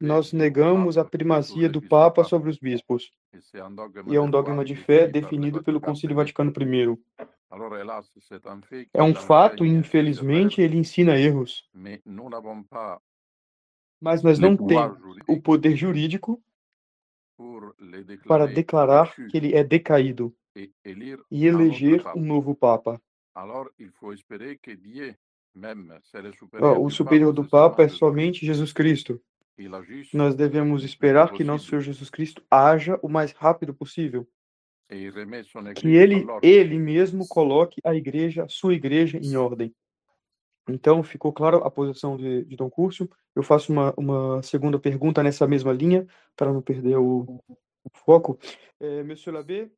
nós 0.00 0.32
negamos 0.32 0.98
a 0.98 1.04
primazia 1.04 1.68
do 1.68 1.80
Papa 1.80 2.24
sobre 2.24 2.50
os 2.50 2.58
bispos. 2.58 3.10
E 4.06 4.16
é 4.16 4.20
um 4.20 4.30
dogma 4.30 4.64
de 4.64 4.76
fé 4.76 5.06
definido 5.06 5.62
pelo 5.62 5.80
Concílio 5.80 6.16
Vaticano 6.16 6.52
I. 6.52 6.98
É 8.92 9.02
um 9.02 9.14
fato 9.14 9.64
e, 9.64 9.68
infelizmente, 9.68 10.60
ele 10.60 10.76
ensina 10.76 11.18
erros. 11.18 11.68
Mas 14.00 14.22
nós 14.22 14.38
não 14.38 14.56
temos 14.56 14.98
o 15.28 15.40
poder 15.40 15.76
jurídico 15.76 16.42
para 18.26 18.46
declarar 18.46 19.14
que 19.14 19.36
ele 19.36 19.54
é 19.54 19.64
decaído 19.64 20.34
e 21.30 21.46
eleger 21.46 22.02
um 22.16 22.22
novo 22.22 22.54
Papa. 22.54 23.00
Oh, 26.60 26.86
o 26.86 26.90
superior 26.90 27.32
do 27.32 27.44
Papa 27.44 27.82
é 27.82 27.88
somente 27.88 28.46
Jesus 28.46 28.72
Cristo. 28.72 29.20
Nós 30.16 30.34
devemos 30.34 30.82
esperar 30.82 31.30
que 31.32 31.44
nosso 31.44 31.66
Senhor 31.66 31.82
Jesus 31.82 32.08
Cristo 32.08 32.42
haja 32.50 32.98
o 33.02 33.08
mais 33.08 33.32
rápido 33.32 33.74
possível. 33.74 34.26
Que 35.74 35.94
ele, 35.94 36.26
ele 36.42 36.78
mesmo 36.78 37.26
coloque 37.28 37.80
a 37.84 37.94
igreja, 37.94 38.46
sua 38.48 38.74
igreja, 38.74 39.18
em 39.18 39.36
ordem. 39.36 39.74
Então, 40.68 41.02
ficou 41.02 41.32
claro 41.32 41.58
a 41.64 41.70
posição 41.70 42.16
de, 42.16 42.44
de 42.44 42.56
Dom 42.56 42.70
Curcio. 42.70 43.08
Eu 43.34 43.42
faço 43.42 43.72
uma, 43.72 43.92
uma 43.96 44.42
segunda 44.42 44.78
pergunta 44.78 45.22
nessa 45.22 45.46
mesma 45.46 45.72
linha, 45.72 46.06
para 46.36 46.52
não 46.52 46.62
perder 46.62 46.96
o, 46.96 47.42
o 47.48 47.90
foco. 48.04 48.38
É, 48.78 49.02
Monsieur 49.02 49.34
Labbé, 49.34 49.70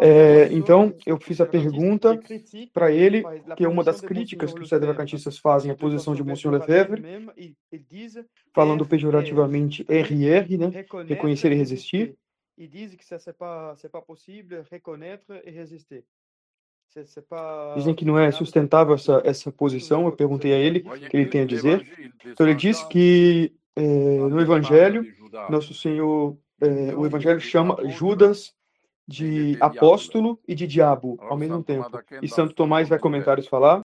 é, 0.00 0.52
então, 0.52 0.94
eu 1.06 1.18
fiz 1.18 1.40
a 1.40 1.46
pergunta 1.46 2.20
para 2.72 2.92
ele, 2.92 3.22
que 3.56 3.64
é 3.64 3.68
uma 3.68 3.82
das 3.82 4.00
críticas 4.00 4.52
que 4.52 4.60
os 4.60 4.70
vacantistas 4.70 5.38
fazem 5.38 5.70
à 5.70 5.74
posição 5.74 6.14
de 6.14 6.22
Monsieur 6.22 6.52
Lefebvre, 6.52 7.02
falando 8.54 8.86
pejorativamente 8.86 9.82
RR, 9.88 10.58
né? 10.58 10.84
reconhecer 11.06 11.52
e 11.52 11.54
resistir. 11.54 12.16
E 12.58 12.66
diz 12.66 12.94
que 12.94 13.04
pas, 13.34 13.82
pas 13.90 14.04
possível 14.04 14.64
reconnaître 14.70 15.30
et 15.44 15.50
résister. 15.50 16.04
Dizem 17.74 17.94
que 17.94 18.04
não 18.04 18.18
é 18.18 18.30
sustentável 18.30 18.94
essa, 18.94 19.20
essa 19.24 19.52
posição. 19.52 20.06
Eu 20.06 20.12
perguntei 20.12 20.54
a 20.54 20.56
ele 20.56 20.78
o 20.86 21.10
que 21.10 21.16
ele 21.16 21.26
tem 21.26 21.42
a 21.42 21.46
dizer. 21.46 22.14
Então, 22.24 22.46
ele 22.46 22.54
diz 22.54 22.82
que 22.84 23.52
é, 23.74 23.82
no 23.82 24.40
Evangelho, 24.40 25.04
nosso 25.50 25.74
Senhor, 25.74 26.38
é, 26.60 26.94
o 26.94 27.04
Evangelho 27.04 27.40
chama 27.40 27.76
Judas 27.90 28.54
de 29.06 29.56
apóstolo 29.60 30.38
e 30.46 30.54
de 30.54 30.66
diabo 30.66 31.16
ao 31.20 31.36
mesmo 31.36 31.62
tempo. 31.62 31.90
E 32.20 32.28
Santo 32.28 32.54
Tomás 32.54 32.88
vai 32.88 32.98
comentários 32.98 33.46
falar. 33.46 33.82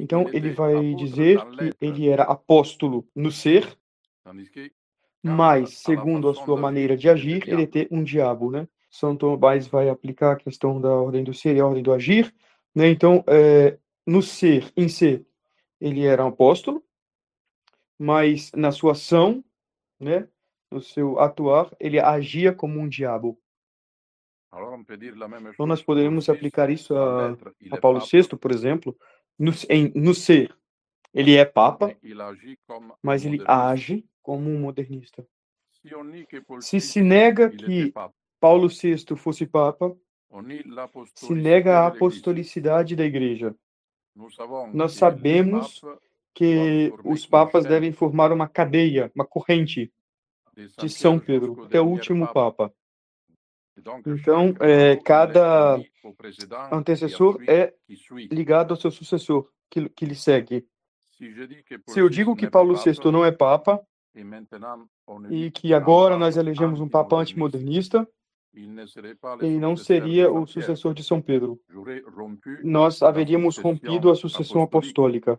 Então 0.00 0.26
ele 0.32 0.52
vai 0.52 0.94
dizer 0.94 1.38
que 1.50 1.72
ele 1.80 2.08
era 2.08 2.24
apóstolo 2.24 3.06
no 3.14 3.30
ser, 3.30 3.76
mas 5.22 5.78
segundo 5.78 6.28
a 6.28 6.34
sua 6.34 6.56
maneira 6.56 6.96
de 6.96 7.08
agir, 7.08 7.46
ele 7.48 7.66
tem 7.66 7.86
um 7.90 8.02
diabo, 8.02 8.50
né? 8.50 8.66
Santo 8.90 9.20
Tomás 9.20 9.66
vai 9.66 9.88
aplicar 9.88 10.32
a 10.32 10.36
questão 10.36 10.80
da 10.80 10.88
ordem 10.88 11.22
do 11.22 11.34
ser 11.34 11.56
e 11.56 11.60
a 11.60 11.66
ordem 11.66 11.82
do 11.82 11.92
agir, 11.92 12.34
né? 12.74 12.88
Então, 12.88 13.22
é, 13.26 13.78
no 14.06 14.22
ser, 14.22 14.72
em 14.76 14.88
ser, 14.88 15.26
ele 15.80 16.06
era 16.06 16.24
um 16.24 16.28
apóstolo, 16.28 16.82
mas 17.98 18.50
na 18.52 18.72
sua 18.72 18.92
ação, 18.92 19.44
né, 19.98 20.28
no 20.70 20.80
seu 20.80 21.18
atuar, 21.18 21.74
ele 21.78 21.98
agia 21.98 22.52
como 22.52 22.80
um 22.80 22.88
diabo. 22.88 23.38
Então, 25.54 25.66
nós 25.66 25.82
poderíamos 25.82 26.28
aplicar 26.28 26.70
isso 26.70 26.96
a, 26.96 27.36
a 27.70 27.76
Paulo 27.80 28.00
VI, 28.00 28.36
por 28.36 28.50
exemplo, 28.50 28.96
no, 29.38 29.52
em, 29.68 29.92
no 29.94 30.14
ser. 30.14 30.54
Ele 31.12 31.34
é 31.36 31.44
Papa, 31.44 31.96
mas 33.02 33.24
ele 33.24 33.42
age 33.46 34.04
como 34.22 34.50
um 34.50 34.58
modernista. 34.60 35.26
Se 36.60 36.80
se 36.80 37.00
nega 37.00 37.48
que 37.50 37.92
Paulo 38.40 38.68
VI 38.68 39.16
fosse 39.16 39.46
Papa, 39.46 39.96
se 41.14 41.32
nega 41.34 41.78
a 41.78 41.86
apostolicidade 41.86 42.96
da 42.96 43.04
Igreja. 43.04 43.54
Nós 44.74 44.94
sabemos 44.94 45.80
que 46.34 46.92
os 47.04 47.26
papas 47.26 47.64
devem 47.64 47.92
formar 47.92 48.32
uma 48.32 48.48
cadeia, 48.48 49.10
uma 49.14 49.24
corrente 49.24 49.90
de 50.78 50.88
São 50.88 51.18
Pedro, 51.18 51.64
até 51.64 51.80
o 51.80 51.86
último 51.86 52.26
Papa. 52.32 52.72
Então, 54.06 54.54
é, 54.60 54.96
cada 54.96 55.78
antecessor 56.72 57.42
é 57.46 57.74
ligado 58.30 58.72
ao 58.72 58.80
seu 58.80 58.90
sucessor, 58.90 59.48
que, 59.70 59.88
que 59.90 60.04
lhe 60.04 60.14
segue. 60.14 60.66
Se 61.88 62.00
eu 62.00 62.08
digo 62.08 62.36
que 62.36 62.50
Paulo 62.50 62.74
VI 62.74 63.10
não 63.10 63.24
é 63.24 63.32
Papa, 63.32 63.80
e 65.30 65.50
que 65.50 65.74
agora 65.74 66.18
nós 66.18 66.36
elegemos 66.36 66.80
um 66.80 66.88
Papa 66.88 67.16
antimodernista, 67.16 68.06
ele 68.54 69.58
não 69.58 69.76
seria 69.76 70.32
o 70.32 70.46
sucessor 70.46 70.94
de 70.94 71.04
São 71.04 71.20
Pedro. 71.20 71.60
Nós 72.64 73.02
haveríamos 73.02 73.58
rompido 73.58 74.10
a 74.10 74.14
sucessão 74.14 74.62
apostólica. 74.62 75.38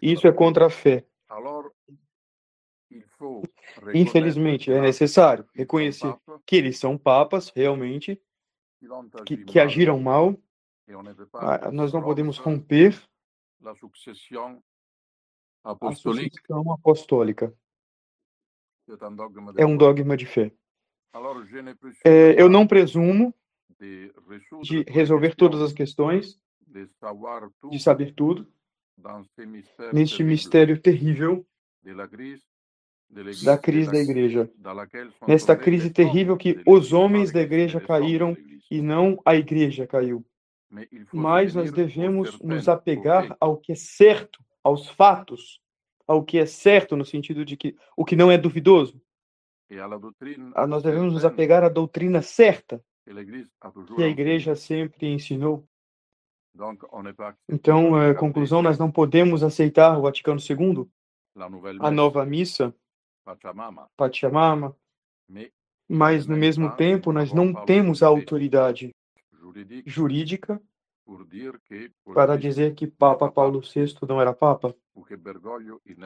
Isso 0.00 0.26
é 0.26 0.32
contra 0.32 0.66
a 0.66 0.70
fé. 0.70 1.06
Infelizmente, 3.94 4.70
é 4.70 4.80
necessário 4.80 5.46
reconhecer 5.54 6.14
que 6.46 6.56
eles 6.56 6.78
são 6.78 6.98
papas, 6.98 7.52
realmente, 7.54 8.20
que, 9.26 9.36
que 9.36 9.58
agiram 9.58 10.00
mal. 10.00 10.36
Ah, 11.34 11.70
nós 11.70 11.92
não 11.92 12.02
podemos 12.02 12.38
romper 12.38 13.00
a 13.64 13.74
sucessão 13.74 14.62
apostólica. 16.72 17.54
É 19.56 19.64
um 19.64 19.76
dogma 19.76 20.16
de 20.16 20.26
fé. 20.26 20.52
É, 22.04 22.40
eu 22.40 22.48
não 22.48 22.66
presumo 22.66 23.34
de 23.78 24.84
resolver 24.88 25.34
todas 25.34 25.60
as 25.60 25.72
questões, 25.72 26.40
de 27.70 27.78
saber 27.78 28.14
tudo, 28.14 28.50
neste 29.92 30.22
mistério 30.22 30.80
terrível 30.80 31.46
da 33.44 33.58
crise 33.58 33.90
da 33.90 33.98
igreja. 33.98 34.50
Nesta 35.28 35.54
crise 35.54 35.90
terrível 35.90 36.36
que 36.36 36.60
os 36.66 36.92
homens 36.92 37.30
da 37.30 37.40
igreja 37.40 37.80
caíram 37.80 38.36
e 38.70 38.80
não 38.80 39.20
a 39.24 39.36
igreja 39.36 39.86
caiu. 39.86 40.24
Mas 41.12 41.54
nós 41.54 41.70
devemos 41.70 42.40
nos 42.40 42.68
apegar 42.68 43.36
ao 43.38 43.58
que 43.58 43.72
é 43.72 43.74
certo, 43.74 44.42
aos 44.64 44.88
fatos, 44.88 45.60
ao 46.06 46.24
que 46.24 46.38
é 46.38 46.46
certo 46.46 46.96
no 46.96 47.04
sentido 47.04 47.44
de 47.44 47.56
que 47.56 47.76
o 47.96 48.04
que 48.04 48.16
não 48.16 48.30
é 48.30 48.38
duvidoso. 48.38 49.00
Ah, 50.54 50.66
Nós 50.66 50.82
devemos 50.82 51.12
nos 51.12 51.24
apegar 51.24 51.62
à 51.62 51.68
doutrina 51.68 52.22
certa 52.22 52.82
que 53.96 54.02
a 54.02 54.08
igreja 54.08 54.54
sempre 54.54 55.08
ensinou. 55.08 55.66
Então, 57.48 58.00
eh, 58.02 58.14
conclusão, 58.14 58.62
nós 58.62 58.78
não 58.78 58.90
podemos 58.90 59.42
aceitar 59.42 59.98
o 59.98 60.02
Vaticano 60.02 60.38
II, 60.38 60.86
a 61.80 61.90
nova 61.90 62.26
missa, 62.26 62.74
Pachamama, 63.96 64.76
mas 65.88 66.26
no 66.26 66.36
mesmo 66.36 66.74
tempo 66.76 67.12
nós 67.12 67.32
não 67.32 67.52
temos 67.64 68.02
a 68.02 68.08
autoridade 68.08 68.94
jurídica 69.86 70.60
para 72.14 72.36
dizer 72.36 72.74
que 72.74 72.86
Papa 72.86 73.30
Paulo 73.30 73.60
VI 73.60 73.94
não 74.08 74.20
era 74.20 74.32
Papa, 74.32 74.74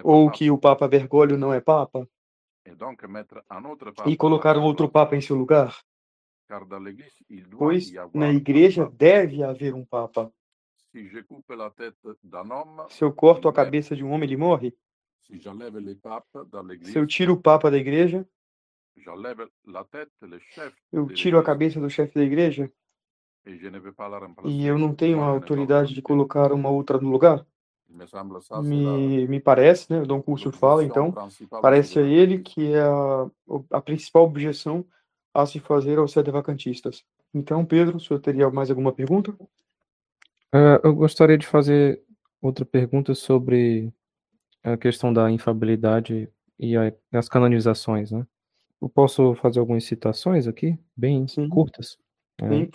ou 0.03 0.31
que 0.31 0.51
o 0.51 0.59
Papa 0.59 0.89
Bergoglio 0.89 1.39
não 1.39 1.53
é 1.53 1.61
Papa, 1.61 2.09
e 4.07 4.17
colocar 4.17 4.57
um 4.59 4.65
outro 4.65 4.89
Papa 4.89 5.15
em 5.17 5.21
seu 5.21 5.37
lugar. 5.37 5.79
Pois 7.59 7.93
na 8.15 8.31
igreja 8.31 8.91
deve 8.91 9.43
haver 9.43 9.75
um 9.75 9.85
Papa. 9.85 10.33
Se 12.89 13.05
eu 13.05 13.13
corto 13.13 13.49
a 13.49 13.53
cabeça 13.53 13.95
de 13.95 14.03
um 14.03 14.11
homem, 14.11 14.29
ele 14.29 14.37
morre. 14.37 14.75
Se 16.93 16.99
eu 16.99 17.07
tiro 17.07 17.35
o 17.35 17.41
Papa 17.41 17.71
da 17.71 17.77
igreja, 17.77 18.27
eu 20.93 21.07
tiro 21.09 21.39
a 21.39 21.43
cabeça 21.43 21.81
do 21.81 21.91
chefe 21.91 22.15
da 22.15 22.25
igreja 22.25 22.71
e 24.45 24.67
eu 24.67 24.79
não 24.79 24.95
tenho 24.95 25.23
a 25.23 25.27
autoridade 25.27 25.95
de 25.95 26.03
colocar 26.03 26.53
uma 26.53 26.69
outra 26.69 26.99
no 26.99 27.11
lugar. 27.11 27.47
Me, 28.63 29.29
me 29.29 29.41
parece, 29.41 29.93
né? 29.93 30.01
O 30.01 30.07
Dom 30.07 30.21
Curso 30.21 30.51
fala, 30.51 30.85
então, 30.85 31.15
parece 31.63 31.99
a 31.99 32.03
ele 32.03 32.41
que 32.41 32.73
é 32.73 32.83
a, 32.83 33.31
a 33.71 33.81
principal 33.81 34.25
objeção 34.25 34.85
a 35.33 35.47
se 35.47 35.61
fazer 35.61 35.99
aos 35.99 36.13
sedevacantistas. 36.13 37.05
Então, 37.33 37.65
Pedro, 37.65 37.99
o 37.99 38.01
senhor 38.01 38.19
teria 38.21 38.51
mais 38.51 38.71
alguma 38.71 38.93
pergunta? 38.93 39.31
Uh, 40.53 40.81
eu 40.83 40.95
gostaria 40.95 41.39
de 41.39 41.47
fazer 41.47 42.03
outra 42.41 42.65
pergunta 42.65 43.15
sobre 43.15 43.93
a 44.73 44.77
questão 44.77 45.13
da 45.13 45.31
infabilidade 45.31 46.29
e 46.59 46.77
a, 46.77 46.93
as 47.13 47.29
canonizações, 47.29 48.11
né? 48.11 48.27
Eu 48.81 48.89
posso 48.89 49.35
fazer 49.37 49.61
algumas 49.61 49.85
citações 49.85 50.47
aqui, 50.47 50.79
bem 50.97 51.27
Sim. 51.29 51.49
curtas. 51.49 51.99
Sim. 52.41 52.71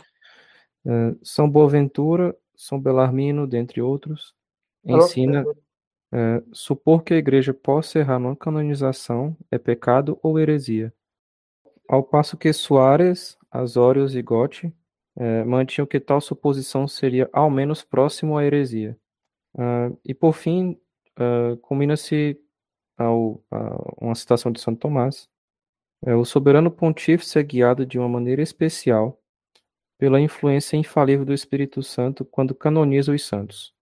É, 0.86 1.15
São 1.21 1.49
Boaventura, 1.49 2.36
São 2.56 2.80
Belarmino, 2.80 3.45
dentre 3.45 3.82
outros, 3.82 4.34
ensina 4.84 5.45
é, 6.12 6.41
supor 6.51 7.04
que 7.04 7.13
a 7.13 7.17
igreja 7.17 7.54
possa 7.54 7.99
errar 7.99 8.19
numa 8.19 8.36
canonização 8.36 9.38
é 9.51 9.58
pecado 9.58 10.17
ou 10.23 10.39
heresia. 10.39 10.93
Ao 11.88 12.01
passo 12.01 12.38
que 12.38 12.51
Soares, 12.51 13.38
Azórios 13.51 14.15
e 14.15 14.21
Gotti 14.21 14.73
é, 15.15 15.43
mantinham 15.43 15.86
que 15.86 15.99
tal 15.99 16.21
suposição 16.21 16.88
seria 16.88 17.30
ao 17.32 17.49
menos 17.49 17.84
próximo 17.84 18.38
à 18.38 18.45
heresia. 18.45 18.97
Uh, 19.54 19.97
e 20.06 20.13
por 20.13 20.34
fim, 20.34 20.80
uh, 21.21 21.57
combina-se 21.57 22.39
uma 23.99 24.15
citação 24.15 24.51
de 24.51 24.62
Santo 24.62 24.79
Tomás. 24.79 25.29
É, 26.05 26.15
o 26.15 26.25
soberano 26.25 26.71
pontífice 26.71 27.38
é 27.39 27.43
guiado 27.43 27.86
de 27.86 27.97
uma 27.97 28.10
maneira 28.10 28.41
especial 28.41 29.19
pela 29.97 30.19
influência 30.19 30.77
infalível 30.77 31.25
do 31.25 31.34
Espírito 31.34 31.84
Santo 31.84 32.25
quando 32.25 32.55
canoniza 32.55 33.12
os 33.12 33.23
santos. 33.23 33.73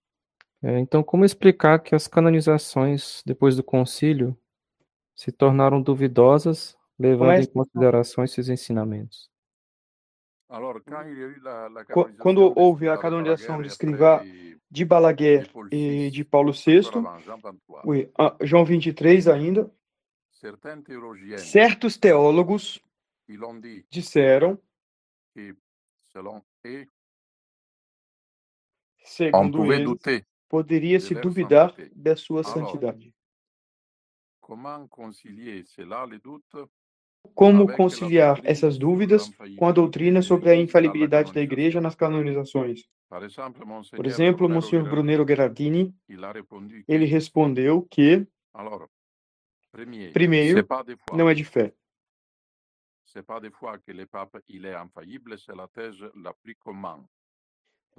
É, 0.61 0.77
então, 0.79 1.01
como 1.01 1.23
explicar 1.23 1.79
que 1.79 1.95
as 1.95 2.07
canonizações 2.07 3.23
depois 3.25 3.55
do 3.55 3.63
concílio 3.63 4.37
se 5.15 5.31
tornaram 5.31 5.81
duvidosas, 5.81 6.77
levando 6.97 7.41
em 7.41 7.45
consideração 7.45 8.23
esses 8.23 8.49
ensinamentos? 8.49 9.28
Quando 12.19 12.53
houve 12.57 12.89
a 12.89 12.97
canonização 12.97 13.61
de 13.61 13.67
Escrivá 13.67 14.23
de 14.69 14.83
Balaguer 14.83 15.49
e 15.71 16.09
de 16.09 16.23
Paulo 16.23 16.51
VI, 16.51 16.81
João 18.41 18.65
23 18.65 19.27
ainda, 19.27 19.71
certos 21.37 21.97
teólogos 21.97 22.81
disseram 23.91 24.59
segundo 29.03 29.71
eles, 29.71 30.23
poderia 30.47 30.99
se 30.99 31.13
duvidar 31.13 31.75
da 31.95 32.15
sua 32.15 32.43
santidade. 32.43 33.13
Como 37.33 37.71
conciliar 37.71 38.39
essas 38.43 38.77
dúvidas 38.77 39.31
com 39.57 39.67
a 39.67 39.71
doutrina 39.71 40.21
sobre 40.21 40.49
a 40.49 40.55
infalibilidade 40.55 41.33
da 41.33 41.41
Igreja 41.41 41.79
nas 41.81 41.95
canonizações? 41.95 42.83
Por 43.95 44.05
exemplo, 44.05 44.47
Monsenhor 44.47 44.87
Brunero 44.87 45.25
Gherardini, 45.25 45.95
ele 46.87 47.05
respondeu 47.05 47.81
que, 47.89 48.27
primeiro, 50.13 50.67
não 51.13 51.29
é 51.29 51.33
de 51.33 51.43
fé. 51.43 51.73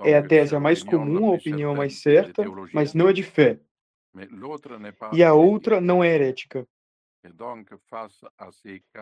É 0.05 0.16
a 0.16 0.27
tese 0.27 0.59
mais 0.59 0.83
comum, 0.85 1.27
a 1.33 1.35
opinião 1.35 1.75
mais 1.75 2.01
certa, 2.01 2.45
mas 2.73 2.95
não 2.95 3.09
é 3.09 3.12
de 3.12 3.25
fé. 3.25 3.61
E 5.12 5.25
a 5.25 5.35
outra 5.35 5.81
não 5.81 6.03
é 6.05 6.09
herética. 6.14 6.66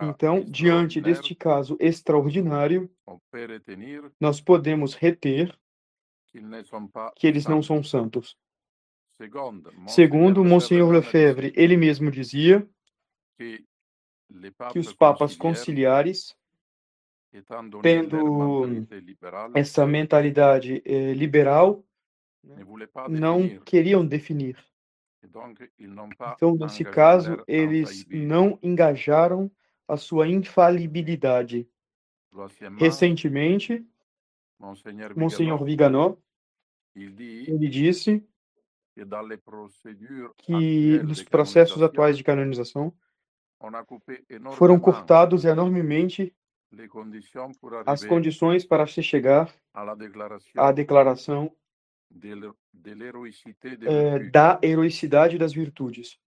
Então, 0.03 0.41
diante 0.45 1.01
deste 1.01 1.35
caso 1.35 1.77
extraordinário, 1.79 2.91
nós 4.21 4.41
podemos 4.41 4.95
reter 4.95 5.57
que 7.17 7.27
eles 7.27 7.47
não 7.47 7.63
são 7.63 7.83
santos. 7.83 8.37
Segundo 9.89 10.45
Monsenhor 10.45 10.91
Lefebvre, 10.91 11.53
ele 11.57 11.77
mesmo 11.77 12.11
dizia 12.11 12.69
que 13.37 14.79
os 14.79 14.93
papas 14.93 15.37
conciliares, 15.37 16.37
tendo 17.83 18.87
essa 19.55 19.87
mentalidade 19.87 20.83
eh, 20.85 21.13
liberal, 21.15 21.85
né, 22.43 22.65
não 23.09 23.59
queriam 23.61 24.07
definir. 24.07 24.57
Então, 25.23 26.55
nesse 26.57 26.85
caso, 26.85 27.43
eles 27.47 28.07
não 28.09 28.59
engajaram 28.63 29.51
a 29.87 29.97
sua 29.97 30.29
infalibilidade. 30.29 31.69
Recentemente, 32.77 33.85
Monsenhor 35.17 35.65
Viganó, 35.65 36.17
ele 36.95 37.69
disse 37.69 38.25
que 40.39 40.99
nos 41.03 41.23
processos 41.23 41.83
atuais 41.83 42.17
de 42.17 42.25
canonização 42.25 42.93
foram 44.53 44.79
cortados 44.79 45.45
enormemente 45.45 46.35
as 47.87 48.05
condições 48.05 48.65
para 48.65 48.87
se 48.87 49.03
chegar 49.03 49.53
à 50.57 50.73
declaração 50.73 51.57
é, 53.87 54.19
da 54.31 54.59
heroicidade 54.63 55.39
das 55.39 55.53
virtudes. 55.53 56.19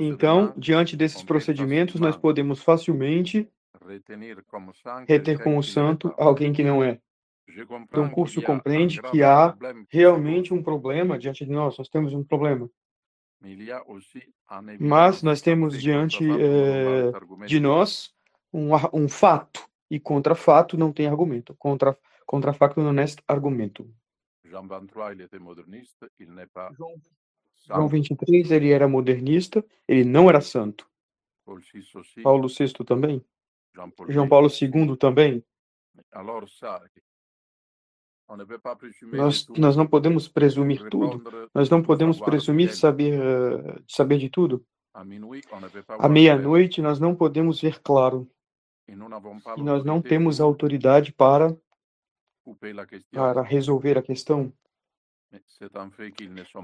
Então, 0.00 0.52
diante 0.56 0.96
desses 0.96 1.22
procedimentos, 1.22 2.00
nós 2.00 2.16
podemos 2.16 2.62
facilmente 2.62 3.48
reter 5.06 5.42
como 5.42 5.62
santo 5.62 6.12
alguém 6.18 6.52
que 6.52 6.64
não 6.64 6.82
é. 6.82 6.98
Então, 7.46 8.06
o 8.06 8.10
curso 8.10 8.42
compreende 8.42 9.00
que 9.02 9.22
há 9.22 9.54
realmente 9.88 10.52
um 10.52 10.62
problema 10.62 11.18
diante 11.18 11.44
de 11.44 11.52
nós, 11.52 11.76
nós 11.78 11.88
temos 11.88 12.12
um 12.14 12.24
problema. 12.24 12.68
Mas 14.80 15.22
nós 15.22 15.42
temos 15.42 15.80
diante 15.80 16.24
eh, 16.24 17.46
de 17.46 17.60
nós 17.60 18.14
um, 18.52 18.70
um 18.92 19.08
fato, 19.08 19.68
e 19.90 20.00
contra 20.00 20.34
fato 20.34 20.78
não 20.78 20.92
tem 20.92 21.06
argumento. 21.06 21.54
Contra, 21.58 21.96
contra 22.26 22.54
fato 24.50 26.26
não 26.26 26.38
é 26.40 26.46
argumento. 26.54 26.76
João, 26.76 26.94
João 27.66 27.88
23, 27.88 28.50
ele 28.50 28.70
era 28.70 28.86
modernista, 28.86 29.64
ele 29.88 30.04
não 30.04 30.28
era 30.28 30.40
santo. 30.40 30.88
Paulo 32.22 32.48
VI 32.48 32.72
também. 32.86 33.24
João 34.08 34.28
Paulo 34.28 34.48
II 34.48 34.96
também. 34.96 35.44
Nós, 39.12 39.46
nós 39.48 39.76
não 39.76 39.86
podemos 39.86 40.28
presumir 40.28 40.88
tudo. 40.88 41.48
Nós 41.54 41.68
não 41.68 41.82
podemos 41.82 42.20
presumir 42.20 42.74
saber, 42.74 43.20
saber 43.86 44.18
de 44.18 44.30
tudo. 44.30 44.64
À 44.92 46.08
meia-noite, 46.08 46.80
nós 46.80 47.00
não 47.00 47.14
podemos 47.14 47.60
ver 47.60 47.80
claro. 47.80 48.28
E 48.86 48.94
nós 49.62 49.84
não 49.84 50.00
temos 50.00 50.40
autoridade 50.40 51.12
para, 51.12 51.56
para 53.10 53.42
resolver 53.42 53.98
a 53.98 54.02
questão. 54.02 54.52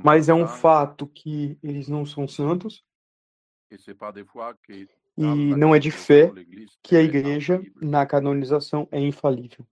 Mas 0.05 0.29
é 0.29 0.35
um 0.35 0.47
fato 0.47 1.07
que 1.07 1.59
eles 1.63 1.89
não 1.89 2.07
são 2.07 2.29
santos. 2.29 2.85
e 5.17 5.55
não 5.57 5.75
é 5.75 5.79
de 5.79 5.91
fé 5.91 6.31
que 6.83 6.97
a 6.97 7.03
igreja, 7.03 7.63
na 7.77 8.07
canonização, 8.07 8.89
é 8.91 9.01
infalível. 9.01 9.67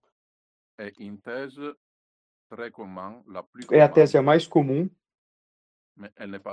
É 3.71 3.83
a 3.83 3.89
tese 3.89 4.17
a 4.17 4.23
mais 4.23 4.47
comum, 4.47 4.89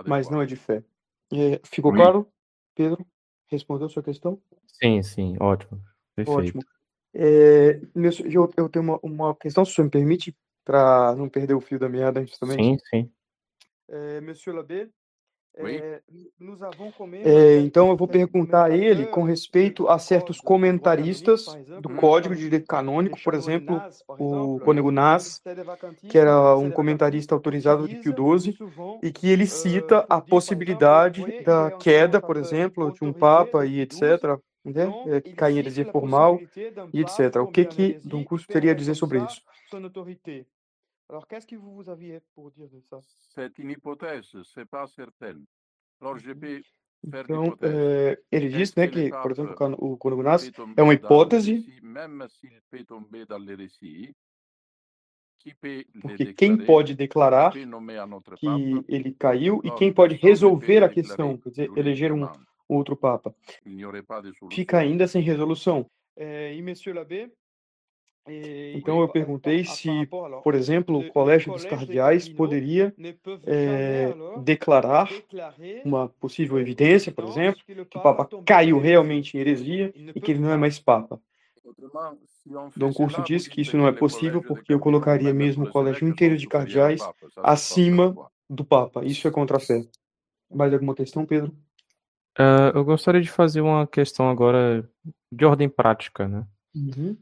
mas 0.06 0.30
não 0.30 0.42
é 0.42 0.46
de 0.46 0.56
fé. 0.56 0.84
É, 1.32 1.60
ficou 1.64 1.94
claro, 1.94 2.32
Pedro? 2.74 3.06
Respondeu 3.48 3.90
sua 3.90 4.04
questão? 4.04 4.42
Sim, 4.68 5.02
sim, 5.04 5.38
ótimo. 5.40 5.82
Perfeito. 6.16 6.40
Ótimo. 6.40 6.75
É, 7.16 7.80
eu, 8.26 8.52
eu 8.58 8.70
tenho 8.70 8.84
uma, 8.84 9.00
uma 9.02 9.36
questão, 9.36 9.64
se 9.64 9.72
o 9.72 9.76
senhor 9.76 9.86
me 9.86 9.92
permite, 9.92 10.36
para 10.64 11.16
não 11.16 11.30
perder 11.30 11.54
o 11.54 11.62
fio 11.62 11.80
da 11.80 11.88
meada 11.88 12.26
justamente. 12.26 12.64
Sim, 12.64 12.78
sim. 12.90 13.12
É, 13.88 14.20
Monsieur 14.20 14.56
Labbé, 14.56 14.90
é, 15.58 16.02
é, 17.24 17.60
então 17.60 17.90
eu 17.90 17.96
vou 17.96 18.08
perguntar 18.10 18.66
a 18.66 18.76
ele 18.76 19.06
com 19.06 19.24
respeito 19.24 19.88
a 19.88 19.98
certos 19.98 20.42
comentaristas 20.42 21.46
do 21.82 21.90
Código 21.96 22.36
de 22.36 22.42
Direito 22.42 22.68
Canônico, 22.68 23.18
por 23.24 23.34
exemplo, 23.34 23.82
o 24.20 24.60
Cônego 24.60 24.92
Nas, 24.92 25.42
que 26.10 26.18
era 26.18 26.58
um 26.58 26.70
comentarista 26.70 27.34
autorizado 27.34 27.88
de 27.88 27.96
Pio 27.96 28.14
XII, 28.38 28.58
e 29.02 29.12
que 29.12 29.30
ele 29.30 29.48
cita 29.48 30.06
a 30.10 30.20
possibilidade 30.20 31.24
da 31.44 31.72
queda, 31.72 32.20
por 32.20 32.36
exemplo, 32.36 32.92
de 32.92 33.06
um 33.06 33.14
Papa 33.14 33.66
e 33.66 33.80
etc., 33.80 34.38
né? 34.66 34.86
É, 35.08 35.22
cair 35.22 35.60
heresia 35.60 35.86
formal 35.92 36.40
e 36.94 37.02
etc. 37.02 37.38
O 37.42 37.48
que 37.48 37.66
que 37.66 38.00
Curso 38.26 38.48
teria 38.48 38.72
a 38.72 38.76
dizer 38.76 38.96
sobre 38.96 39.20
isso? 39.20 39.42
Alors, 41.08 41.28
qu'est-ce 41.28 41.46
que 41.46 41.56
vous 41.56 41.88
aviez 41.88 42.20
pour 42.34 42.50
dire 42.52 42.68
de 42.68 42.82
ça 42.82 43.00
C'est 43.36 43.60
une 43.60 43.70
hypothèse, 43.70 44.36
c'est 44.56 44.66
pas 44.66 44.88
certain. 44.88 45.40
Alors, 46.02 46.18
je 46.18 46.34
peux 46.34 46.64
então, 47.08 47.56
é, 47.62 48.20
ele 48.32 48.50
diz 48.50 48.74
né, 48.76 48.88
que, 48.88 49.10
por 49.10 49.32
exemplo, 49.32 49.76
o 49.78 49.96
Conogunas 49.98 50.52
é 50.76 50.82
uma 50.82 50.94
hipótese, 50.94 51.64
porque 56.02 56.34
quem 56.34 56.58
pode 56.58 56.96
declarar 56.96 57.52
que 57.52 58.86
ele 58.88 59.14
caiu 59.14 59.62
e 59.64 59.70
quem 59.72 59.94
pode 59.94 60.16
resolver 60.16 60.84
a 60.84 60.90
questão, 60.90 61.38
quer 61.38 61.50
dizer, 61.50 61.72
eleger 61.76 62.12
um 62.12 62.28
outro 62.68 62.96
Papa, 62.96 63.34
fica 64.52 64.78
ainda 64.78 65.08
sem 65.08 65.22
resolução. 65.22 65.90
É, 66.18 66.54
e 66.54 66.62
Monsieur 66.62 66.96
Labbé, 66.96 67.30
então 68.74 69.02
eu 69.02 69.08
perguntei 69.08 69.64
se, 69.66 69.88
por 70.44 70.56
exemplo, 70.56 70.98
o 70.98 71.10
Colégio 71.12 71.54
dos 71.54 71.64
Cardeais 71.64 72.28
poderia 72.28 72.94
é, 73.46 74.14
declarar 74.42 75.10
uma 75.84 76.10
possível 76.10 76.60
evidência, 76.60 77.12
por 77.12 77.26
exemplo, 77.26 77.62
que 77.88 77.98
o 77.98 78.02
Papa 78.02 78.28
caiu 78.44 78.80
realmente 78.80 79.38
em 79.38 79.40
heresia 79.40 79.94
e 79.96 80.20
que 80.20 80.32
ele 80.32 80.40
não 80.40 80.52
é 80.52 80.58
mais 80.58 80.80
Papa. 80.80 81.22
Dom 82.76 82.94
Curso 82.94 83.22
diz 83.24 83.48
que 83.48 83.62
isso 83.62 83.78
não 83.78 83.88
é 83.88 83.92
possível 83.92 84.42
porque 84.42 84.74
eu 84.74 84.80
colocaria 84.80 85.34
mesmo 85.34 85.66
o 85.66 85.70
colégio 85.70 86.08
inteiro 86.08 86.36
de 86.36 86.48
cardeais 86.48 87.02
acima 87.44 88.16
do 88.50 88.66
Papa. 88.66 89.06
Isso 89.06 89.28
é 89.28 89.32
contra 89.32 89.58
a 89.58 89.60
fé. 89.60 89.84
Mais 90.52 90.74
alguma 90.74 90.96
questão, 90.96 91.26
Pedro? 91.26 91.56
Uh, 92.38 92.76
eu 92.76 92.84
gostaria 92.84 93.22
de 93.22 93.30
fazer 93.30 93.62
uma 93.62 93.88
questão 93.88 94.30
agora 94.30 94.90
de 95.32 95.46
ordem 95.46 95.70
prática, 95.70 96.28
né? 96.28 96.46
Uhum. 96.76 97.18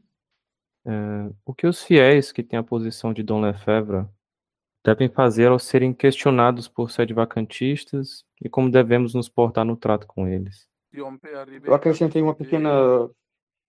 É, 0.86 1.30
o 1.44 1.54
que 1.54 1.66
os 1.66 1.82
fiéis 1.82 2.30
que 2.30 2.42
têm 2.42 2.58
a 2.58 2.62
posição 2.62 3.12
de 3.12 3.22
Dom 3.22 3.40
Lefebvre 3.40 4.06
devem 4.84 5.08
fazer 5.08 5.46
ao 5.46 5.58
serem 5.58 5.94
questionados 5.94 6.68
por 6.68 6.90
vacantistas 7.14 8.24
e 8.42 8.48
como 8.50 8.70
devemos 8.70 9.14
nos 9.14 9.28
portar 9.28 9.64
no 9.64 9.76
trato 9.76 10.06
com 10.06 10.28
eles? 10.28 10.68
Eu 10.92 11.74
acrescentei 11.74 12.20
uma 12.20 12.34
pequena 12.34 13.08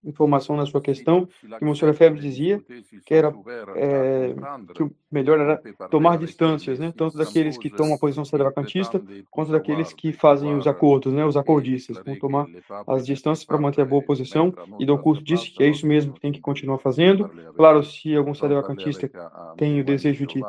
informação 0.04 0.56
na 0.56 0.66
sua 0.66 0.80
questão, 0.80 1.28
que 1.58 1.64
o 1.64 1.74
Sr. 1.74 1.86
Lefebvre 1.86 2.20
dizia 2.20 2.62
que 3.04 3.14
era 3.14 3.34
é, 3.74 4.34
que 4.74 4.82
o 4.82 4.92
melhor 5.10 5.40
era 5.40 5.60
tomar 5.90 6.16
distâncias, 6.16 6.78
né, 6.78 6.92
tanto 6.96 7.16
daqueles 7.16 7.58
que 7.58 7.68
tomam 7.70 7.94
a 7.94 7.98
posição 7.98 8.24
sedevacantista, 8.24 9.02
quanto 9.30 9.52
daqueles 9.52 9.92
que 9.92 10.12
fazem 10.12 10.54
os 10.54 10.66
acordos, 10.66 11.12
né, 11.12 11.24
os 11.24 11.36
acordistas, 11.36 11.98
vão 12.04 12.16
tomar 12.18 12.46
as 12.86 13.04
distâncias 13.04 13.44
para 13.44 13.58
manter 13.58 13.82
a 13.82 13.86
boa 13.86 14.02
posição, 14.02 14.54
e 14.78 14.86
Dom 14.86 14.98
Curso 14.98 15.22
disse 15.22 15.50
que 15.50 15.62
é 15.62 15.68
isso 15.68 15.86
mesmo 15.86 16.12
que 16.12 16.20
tem 16.20 16.32
que 16.32 16.40
continuar 16.40 16.78
fazendo. 16.78 17.28
Claro, 17.54 17.82
se 17.82 18.14
algum 18.14 18.34
sedevacantista 18.34 19.10
tem 19.56 19.80
o 19.80 19.84
desejo 19.84 20.26
de, 20.26 20.40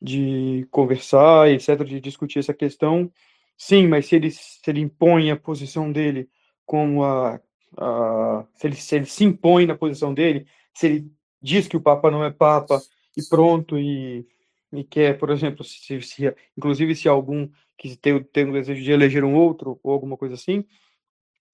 de 0.00 0.66
conversar, 0.70 1.50
etc., 1.50 1.82
de 1.84 2.00
discutir 2.00 2.38
essa 2.40 2.52
questão, 2.52 3.10
sim, 3.56 3.86
mas 3.86 4.06
se 4.06 4.16
ele, 4.16 4.30
se 4.30 4.60
ele 4.68 4.80
impõe 4.80 5.30
a 5.30 5.36
posição 5.36 5.90
dele 5.90 6.28
como 6.66 7.02
a 7.02 7.40
uh, 7.74 8.46
se, 8.54 8.66
ele, 8.66 8.76
se 8.76 8.96
ele 8.96 9.06
se 9.06 9.24
impõe 9.24 9.66
na 9.66 9.76
posição 9.76 10.14
dele, 10.14 10.46
se 10.74 10.86
ele 10.86 11.12
diz 11.40 11.68
que 11.68 11.76
o 11.76 11.80
Papa 11.80 12.10
não 12.10 12.24
é 12.24 12.30
Papa 12.30 12.80
e 13.16 13.22
pronto, 13.28 13.78
e, 13.78 14.26
e 14.72 14.84
quer, 14.84 15.18
por 15.18 15.30
exemplo, 15.30 15.64
se, 15.64 16.00
se, 16.02 16.34
inclusive 16.56 16.94
se 16.94 17.08
algum 17.08 17.48
que 17.76 17.96
tem, 17.96 18.22
tem 18.22 18.48
o 18.48 18.52
desejo 18.52 18.82
de 18.82 18.90
eleger 18.90 19.24
um 19.24 19.34
outro 19.34 19.78
ou 19.82 19.92
alguma 19.92 20.16
coisa 20.16 20.34
assim, 20.34 20.64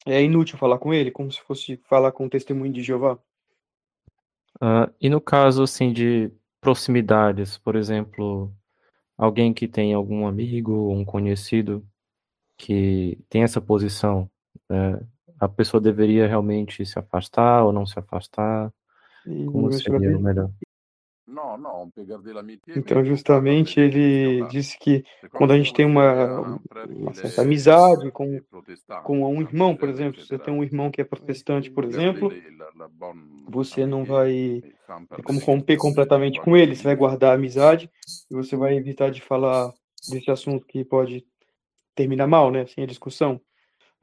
é 0.06 0.22
inútil 0.22 0.58
falar 0.58 0.78
com 0.78 0.92
ele, 0.92 1.10
como 1.10 1.30
se 1.30 1.40
fosse 1.40 1.76
falar 1.88 2.12
com 2.12 2.26
o 2.26 2.30
testemunho 2.30 2.72
de 2.72 2.82
Jeová. 2.82 3.18
Uh, 4.56 4.92
e 5.00 5.08
no 5.08 5.20
caso, 5.20 5.62
assim, 5.62 5.92
de 5.92 6.30
proximidades, 6.60 7.58
por 7.58 7.76
exemplo, 7.76 8.52
alguém 9.16 9.52
que 9.52 9.68
tem 9.68 9.92
algum 9.92 10.26
amigo, 10.26 10.92
um 10.92 11.04
conhecido 11.04 11.86
que 12.56 13.18
tem 13.28 13.42
essa 13.42 13.60
posição, 13.60 14.30
né, 14.68 15.00
a 15.44 15.48
pessoa 15.48 15.80
deveria 15.80 16.26
realmente 16.26 16.84
se 16.84 16.98
afastar 16.98 17.64
ou 17.64 17.72
não 17.72 17.86
se 17.86 17.98
afastar? 17.98 18.72
Como 19.24 19.72
seria 19.72 20.16
o 20.16 20.20
melhor? 20.20 20.50
Então, 22.76 23.04
justamente, 23.04 23.80
ele 23.80 24.46
disse 24.48 24.78
que 24.78 25.04
quando 25.32 25.52
a 25.52 25.56
gente 25.56 25.72
tem 25.72 25.86
uma, 25.86 26.60
uma 26.86 27.14
certa 27.14 27.42
amizade 27.42 28.10
com, 28.10 28.40
com 29.02 29.22
um 29.26 29.40
irmão, 29.40 29.74
por 29.74 29.88
exemplo, 29.88 30.20
se 30.20 30.28
você 30.28 30.38
tem 30.38 30.52
um 30.52 30.62
irmão 30.62 30.90
que 30.90 31.00
é 31.00 31.04
protestante, 31.04 31.70
por 31.70 31.84
exemplo, 31.84 32.30
você 33.48 33.86
não 33.86 34.04
vai 34.04 34.62
é 35.18 35.22
como 35.22 35.40
romper 35.40 35.76
completamente 35.78 36.40
com 36.40 36.56
ele, 36.56 36.76
você 36.76 36.84
vai 36.84 36.96
guardar 36.96 37.32
a 37.32 37.34
amizade 37.34 37.90
e 38.30 38.34
você 38.34 38.54
vai 38.54 38.76
evitar 38.76 39.10
de 39.10 39.22
falar 39.22 39.72
desse 40.10 40.30
assunto 40.30 40.66
que 40.66 40.84
pode 40.84 41.24
terminar 41.94 42.26
mal, 42.26 42.50
né, 42.50 42.66
sem 42.66 42.84
a 42.84 42.86
discussão. 42.86 43.40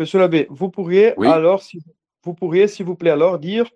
Monsieur 0.02 0.18
l'abbé, 0.18 0.48
vous 0.50 0.72
pourriez 0.72 1.14
oui. 1.18 1.28
alors, 1.28 1.62
si 1.62 1.80
vous 2.24 2.34
pourriez, 2.34 2.68
s'il 2.68 2.88
vous 2.88 2.96
plaît, 2.96 3.12
alors 3.12 3.38
dire 3.38 3.70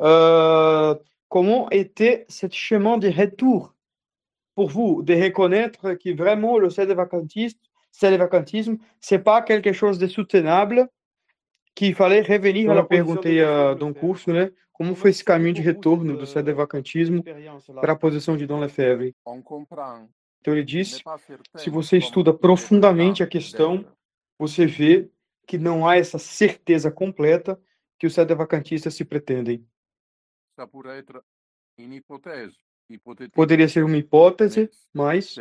euh, 0.00 0.92
comment 1.28 1.70
était 1.70 2.26
ce 2.28 2.48
chemin 2.50 2.98
de 2.98 3.08
retour 3.08 3.76
pour 4.56 4.70
vous, 4.70 5.02
de 5.04 5.14
reconnaître 5.14 5.94
que 5.94 6.12
vraiment 6.16 6.58
le 6.58 6.68
cédévacantisme, 6.68 7.60
cédévacantisme, 7.92 8.78
c'est 9.00 9.20
pas 9.20 9.40
quelque 9.40 9.72
chose 9.72 10.00
de 10.00 10.08
soutenable, 10.08 10.88
qu'il 11.76 11.94
fallait 11.94 12.22
revenir. 12.22 12.72
Ela 12.72 12.82
perguntei 12.82 13.40
a 13.40 13.74
Dom 13.74 13.94
Curso, 13.94 14.32
né? 14.32 14.50
Como 14.72 14.96
foi 14.96 15.10
esse 15.10 15.22
caminho 15.22 15.54
de 15.54 15.62
retorno 15.62 16.16
do 16.16 16.26
sedevacantismo 16.26 17.22
para 17.80 17.92
a 17.92 17.96
posição 17.96 18.36
de 18.36 18.46
Dom 18.46 18.58
Lefebvre? 18.58 19.14
Então 20.40 20.54
ele 20.54 20.64
disse, 20.64 21.02
se 21.54 21.70
você 21.70 21.98
estuda 21.98 22.34
profundamente 22.34 23.22
a 23.22 23.28
questão, 23.28 23.84
você 24.36 24.66
vê 24.66 25.08
que 25.48 25.56
não 25.56 25.88
há 25.88 25.96
essa 25.96 26.18
certeza 26.18 26.92
completa 26.92 27.58
que 27.98 28.06
os 28.06 28.12
sedevacantistas 28.12 28.94
se 28.94 29.02
pretendem. 29.02 29.66
Poderia 33.34 33.66
ser 33.66 33.82
uma 33.82 33.96
hipótese, 33.96 34.70
mas 34.92 35.34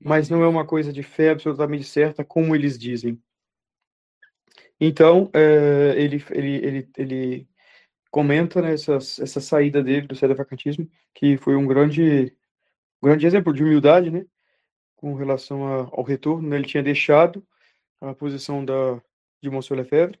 mas 0.00 0.30
não 0.30 0.44
é 0.44 0.48
uma 0.48 0.64
coisa 0.64 0.92
de 0.92 1.02
fé 1.02 1.30
absolutamente 1.30 1.82
certa, 1.82 2.24
como 2.24 2.54
eles 2.54 2.78
dizem. 2.78 3.20
Então, 4.80 5.28
é, 5.34 6.00
ele, 6.00 6.24
ele, 6.30 6.66
ele, 6.66 6.90
ele 6.96 7.48
comenta 8.10 8.62
né, 8.62 8.74
essa, 8.74 8.94
essa 8.94 9.40
saída 9.40 9.82
dele 9.82 10.06
do 10.06 10.14
sedevacantismo, 10.14 10.88
que 11.12 11.36
foi 11.36 11.56
um 11.56 11.66
grande, 11.66 12.36
grande 13.02 13.26
exemplo 13.26 13.52
de 13.52 13.64
humildade, 13.64 14.10
né? 14.10 14.24
Com 15.06 15.14
relação 15.14 15.64
a, 15.68 15.76
ao 15.92 16.02
retorno, 16.02 16.48
né? 16.48 16.56
ele 16.56 16.64
tinha 16.64 16.82
deixado 16.82 17.40
a 18.00 18.12
posição 18.12 18.64
da, 18.64 19.00
de 19.40 19.48
Monsieur 19.48 19.78
Lefebvre 19.78 20.18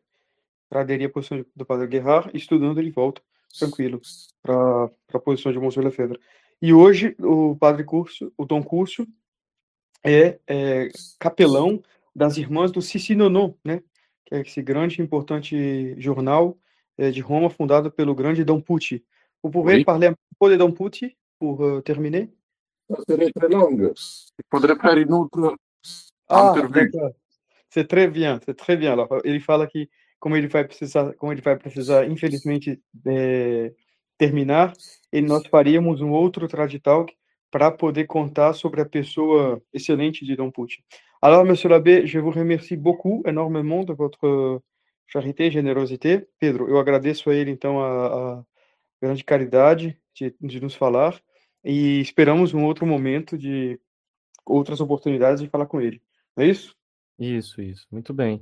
para 0.68 0.82
aderir 0.82 1.08
à 1.08 1.10
posição 1.10 1.44
do 1.56 1.66
Padre 1.66 1.88
Guerrard, 1.88 2.30
estudando 2.32 2.78
ele 2.78 2.92
volta 2.92 3.20
tranquilo 3.58 4.00
para 4.40 4.88
a 5.12 5.18
posição 5.18 5.50
de 5.50 5.58
Monsieur 5.58 5.84
Lefebvre. 5.84 6.20
E 6.62 6.72
hoje 6.72 7.16
o 7.18 7.56
Padre 7.56 7.82
Curso, 7.82 8.32
o 8.38 8.44
Dom 8.44 8.62
Curso, 8.62 9.04
é, 10.04 10.38
é 10.46 10.88
capelão 11.18 11.82
das 12.14 12.36
Irmãs 12.36 12.70
do 12.70 12.80
Sissinonon, 12.80 13.54
né? 13.64 13.82
que 14.24 14.36
é 14.36 14.40
esse 14.42 14.62
grande 14.62 15.00
e 15.00 15.04
importante 15.04 16.00
jornal 16.00 16.56
é, 16.96 17.10
de 17.10 17.20
Roma 17.20 17.50
fundado 17.50 17.90
pelo 17.90 18.14
grande 18.14 18.44
Dom 18.44 18.60
Pucci. 18.60 19.04
Vous 19.42 19.50
pouvez 19.50 19.78
oui. 19.78 19.84
parler 19.84 20.10
un 20.10 20.14
peu 20.38 20.48
de 20.48 20.56
Dom 20.56 20.70
Pucci 20.70 21.16
pour 21.40 21.60
uh, 21.60 21.82
terminer 21.82 22.30
très 23.34 23.48
longue. 23.48 23.92
Il 24.38 24.44
faudrait 24.50 24.76
faire 24.76 24.96
une 24.96 25.12
autre, 25.12 25.56
Ah, 26.28 26.54
C'est 27.70 27.86
très 27.86 28.08
bien, 28.08 28.40
c'est 28.44 28.56
très 28.56 28.76
bien. 28.76 28.92
Alors, 28.92 29.08
ele 29.24 29.40
fala 29.40 29.66
que 29.66 29.88
como 30.18 30.36
ele 30.36 30.48
vai 30.48 30.64
precisar, 30.64 31.14
como 31.14 31.32
ele 31.32 31.42
vai 31.42 31.56
precisar, 31.56 32.06
infelizmente, 32.06 32.80
é, 33.06 33.72
terminar, 34.18 34.72
e 35.12 35.20
nós 35.20 35.46
faríamos 35.46 36.00
um 36.00 36.10
outro 36.10 36.48
Traditalk 36.48 37.14
para 37.50 37.70
poder 37.70 38.06
contar 38.06 38.54
sobre 38.54 38.80
a 38.80 38.86
pessoa 38.86 39.62
excelente 39.72 40.24
de 40.24 40.34
Dom 40.36 40.50
Pucci. 40.50 40.84
Alors, 41.22 41.44
Monsieur 41.44 41.70
l'abbé, 41.70 42.06
je 42.06 42.18
vous 42.18 42.30
remercie 42.30 42.76
beaucoup, 42.76 43.22
énormément 43.26 43.84
de 43.84 43.92
votre 43.92 44.62
charité 45.06 45.46
e 45.46 45.50
generosité. 45.50 46.26
Pedro, 46.38 46.68
eu 46.68 46.78
agradeço 46.78 47.30
a 47.30 47.34
ele, 47.34 47.50
então, 47.50 47.80
a, 47.80 48.38
a 48.38 48.44
grande 49.00 49.24
caridade 49.24 49.96
de, 50.14 50.34
de 50.40 50.60
nos 50.60 50.74
falar 50.74 51.20
e 51.66 52.00
esperamos 52.00 52.54
um 52.54 52.64
outro 52.64 52.86
momento 52.86 53.36
de 53.36 53.80
outras 54.44 54.80
oportunidades 54.80 55.42
de 55.42 55.48
falar 55.48 55.66
com 55.66 55.80
ele. 55.80 56.00
Não 56.36 56.44
é 56.44 56.48
isso? 56.48 56.76
Isso, 57.18 57.60
isso. 57.60 57.88
Muito 57.90 58.14
bem. 58.14 58.40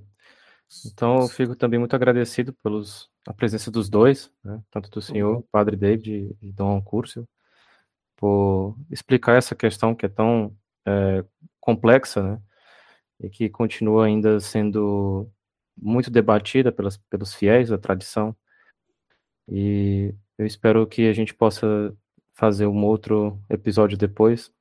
Então, 0.84 1.20
eu 1.20 1.28
fico 1.28 1.56
também 1.56 1.78
muito 1.78 1.96
agradecido 1.96 2.52
pelos 2.52 3.08
a 3.26 3.32
presença 3.32 3.70
dos 3.70 3.88
dois, 3.88 4.30
né, 4.44 4.62
tanto 4.70 4.90
do 4.90 5.00
senhor, 5.00 5.36
uhum. 5.36 5.44
Padre 5.50 5.76
David 5.76 6.36
e 6.42 6.52
Dom 6.52 6.82
Curcio, 6.82 7.26
por 8.14 8.76
explicar 8.90 9.38
essa 9.38 9.54
questão 9.54 9.94
que 9.94 10.04
é 10.04 10.08
tão 10.10 10.54
é, 10.86 11.24
complexa, 11.58 12.22
né, 12.22 12.42
e 13.20 13.30
que 13.30 13.48
continua 13.48 14.04
ainda 14.04 14.38
sendo 14.40 15.30
muito 15.74 16.10
debatida 16.10 16.70
pelas, 16.70 16.98
pelos 16.98 17.32
fiéis 17.32 17.70
da 17.70 17.78
tradição. 17.78 18.36
E 19.48 20.14
eu 20.36 20.44
espero 20.44 20.86
que 20.86 21.08
a 21.08 21.12
gente 21.14 21.32
possa 21.32 21.96
fazer 22.34 22.66
um 22.66 22.84
outro 22.84 23.38
episódio 23.48 23.96
depois 23.96 24.52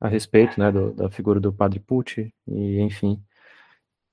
a 0.00 0.08
respeito, 0.08 0.58
né, 0.58 0.70
do, 0.70 0.92
da 0.92 1.10
figura 1.10 1.40
do 1.40 1.52
Padre 1.52 1.80
Pucci 1.80 2.32
e, 2.46 2.80
enfim, 2.80 3.20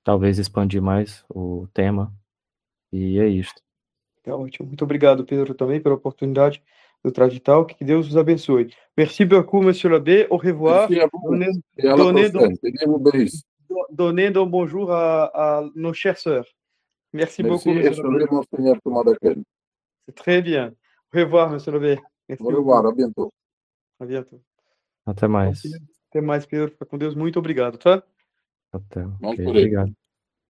talvez 0.04 0.39
expandir 0.39 0.82
mais 0.82 1.23
o 1.30 1.67
tema. 1.73 2.13
E 2.91 3.19
é 3.19 3.28
isto. 3.28 3.62
É 4.23 4.32
ótimo. 4.32 4.67
Muito 4.67 4.84
obrigado, 4.84 5.26
Pedro, 5.26 5.54
também 5.54 5.82
pela 5.82 5.95
oportunidade 5.95 6.63
do 7.04 7.12
Tradital. 7.12 7.65
Que 7.65 7.84
Deus 7.84 8.08
os 8.08 8.17
abençoe. 8.17 8.73
Merci 8.97 9.26
beaucoup, 9.26 9.62
monsieur 9.62 9.89
l'abbé. 9.89 10.28
Au 10.30 10.38
revoir. 10.38 10.88
Donnez, 13.91 14.30
donc 14.30 14.49
bonjour 14.52 14.91
à, 14.91 15.26
à, 15.26 15.69
nos 15.76 15.93
chères 15.93 16.19
sœurs. 16.19 16.45
Merci, 17.12 17.43
Merci 17.43 17.65
beaucoup, 17.65 17.78
monsieur 17.78 18.04
l'abbé. 18.04 19.36
C'est 20.06 20.15
très 20.15 20.41
bien. 20.41 20.73
Au 21.13 21.19
revoir, 21.19 21.49
monsieur 21.49 21.71
l'abbé. 21.71 21.99
À 22.29 22.91
bientôt. 22.93 23.33
À 23.99 24.05
bientôt. 24.05 24.41
Até 25.05 25.27
mais. 25.27 25.62
Até 26.09 26.21
mais, 26.21 26.45
Pedro. 26.45 26.71
Fica 26.71 26.86
com 26.86 26.97
Deus. 26.97 27.15
Muito 27.15 27.39
obrigado, 27.39 27.77
tá? 27.77 28.03
Até. 28.71 29.05
Okay, 29.21 29.47
obrigado. 29.47 29.93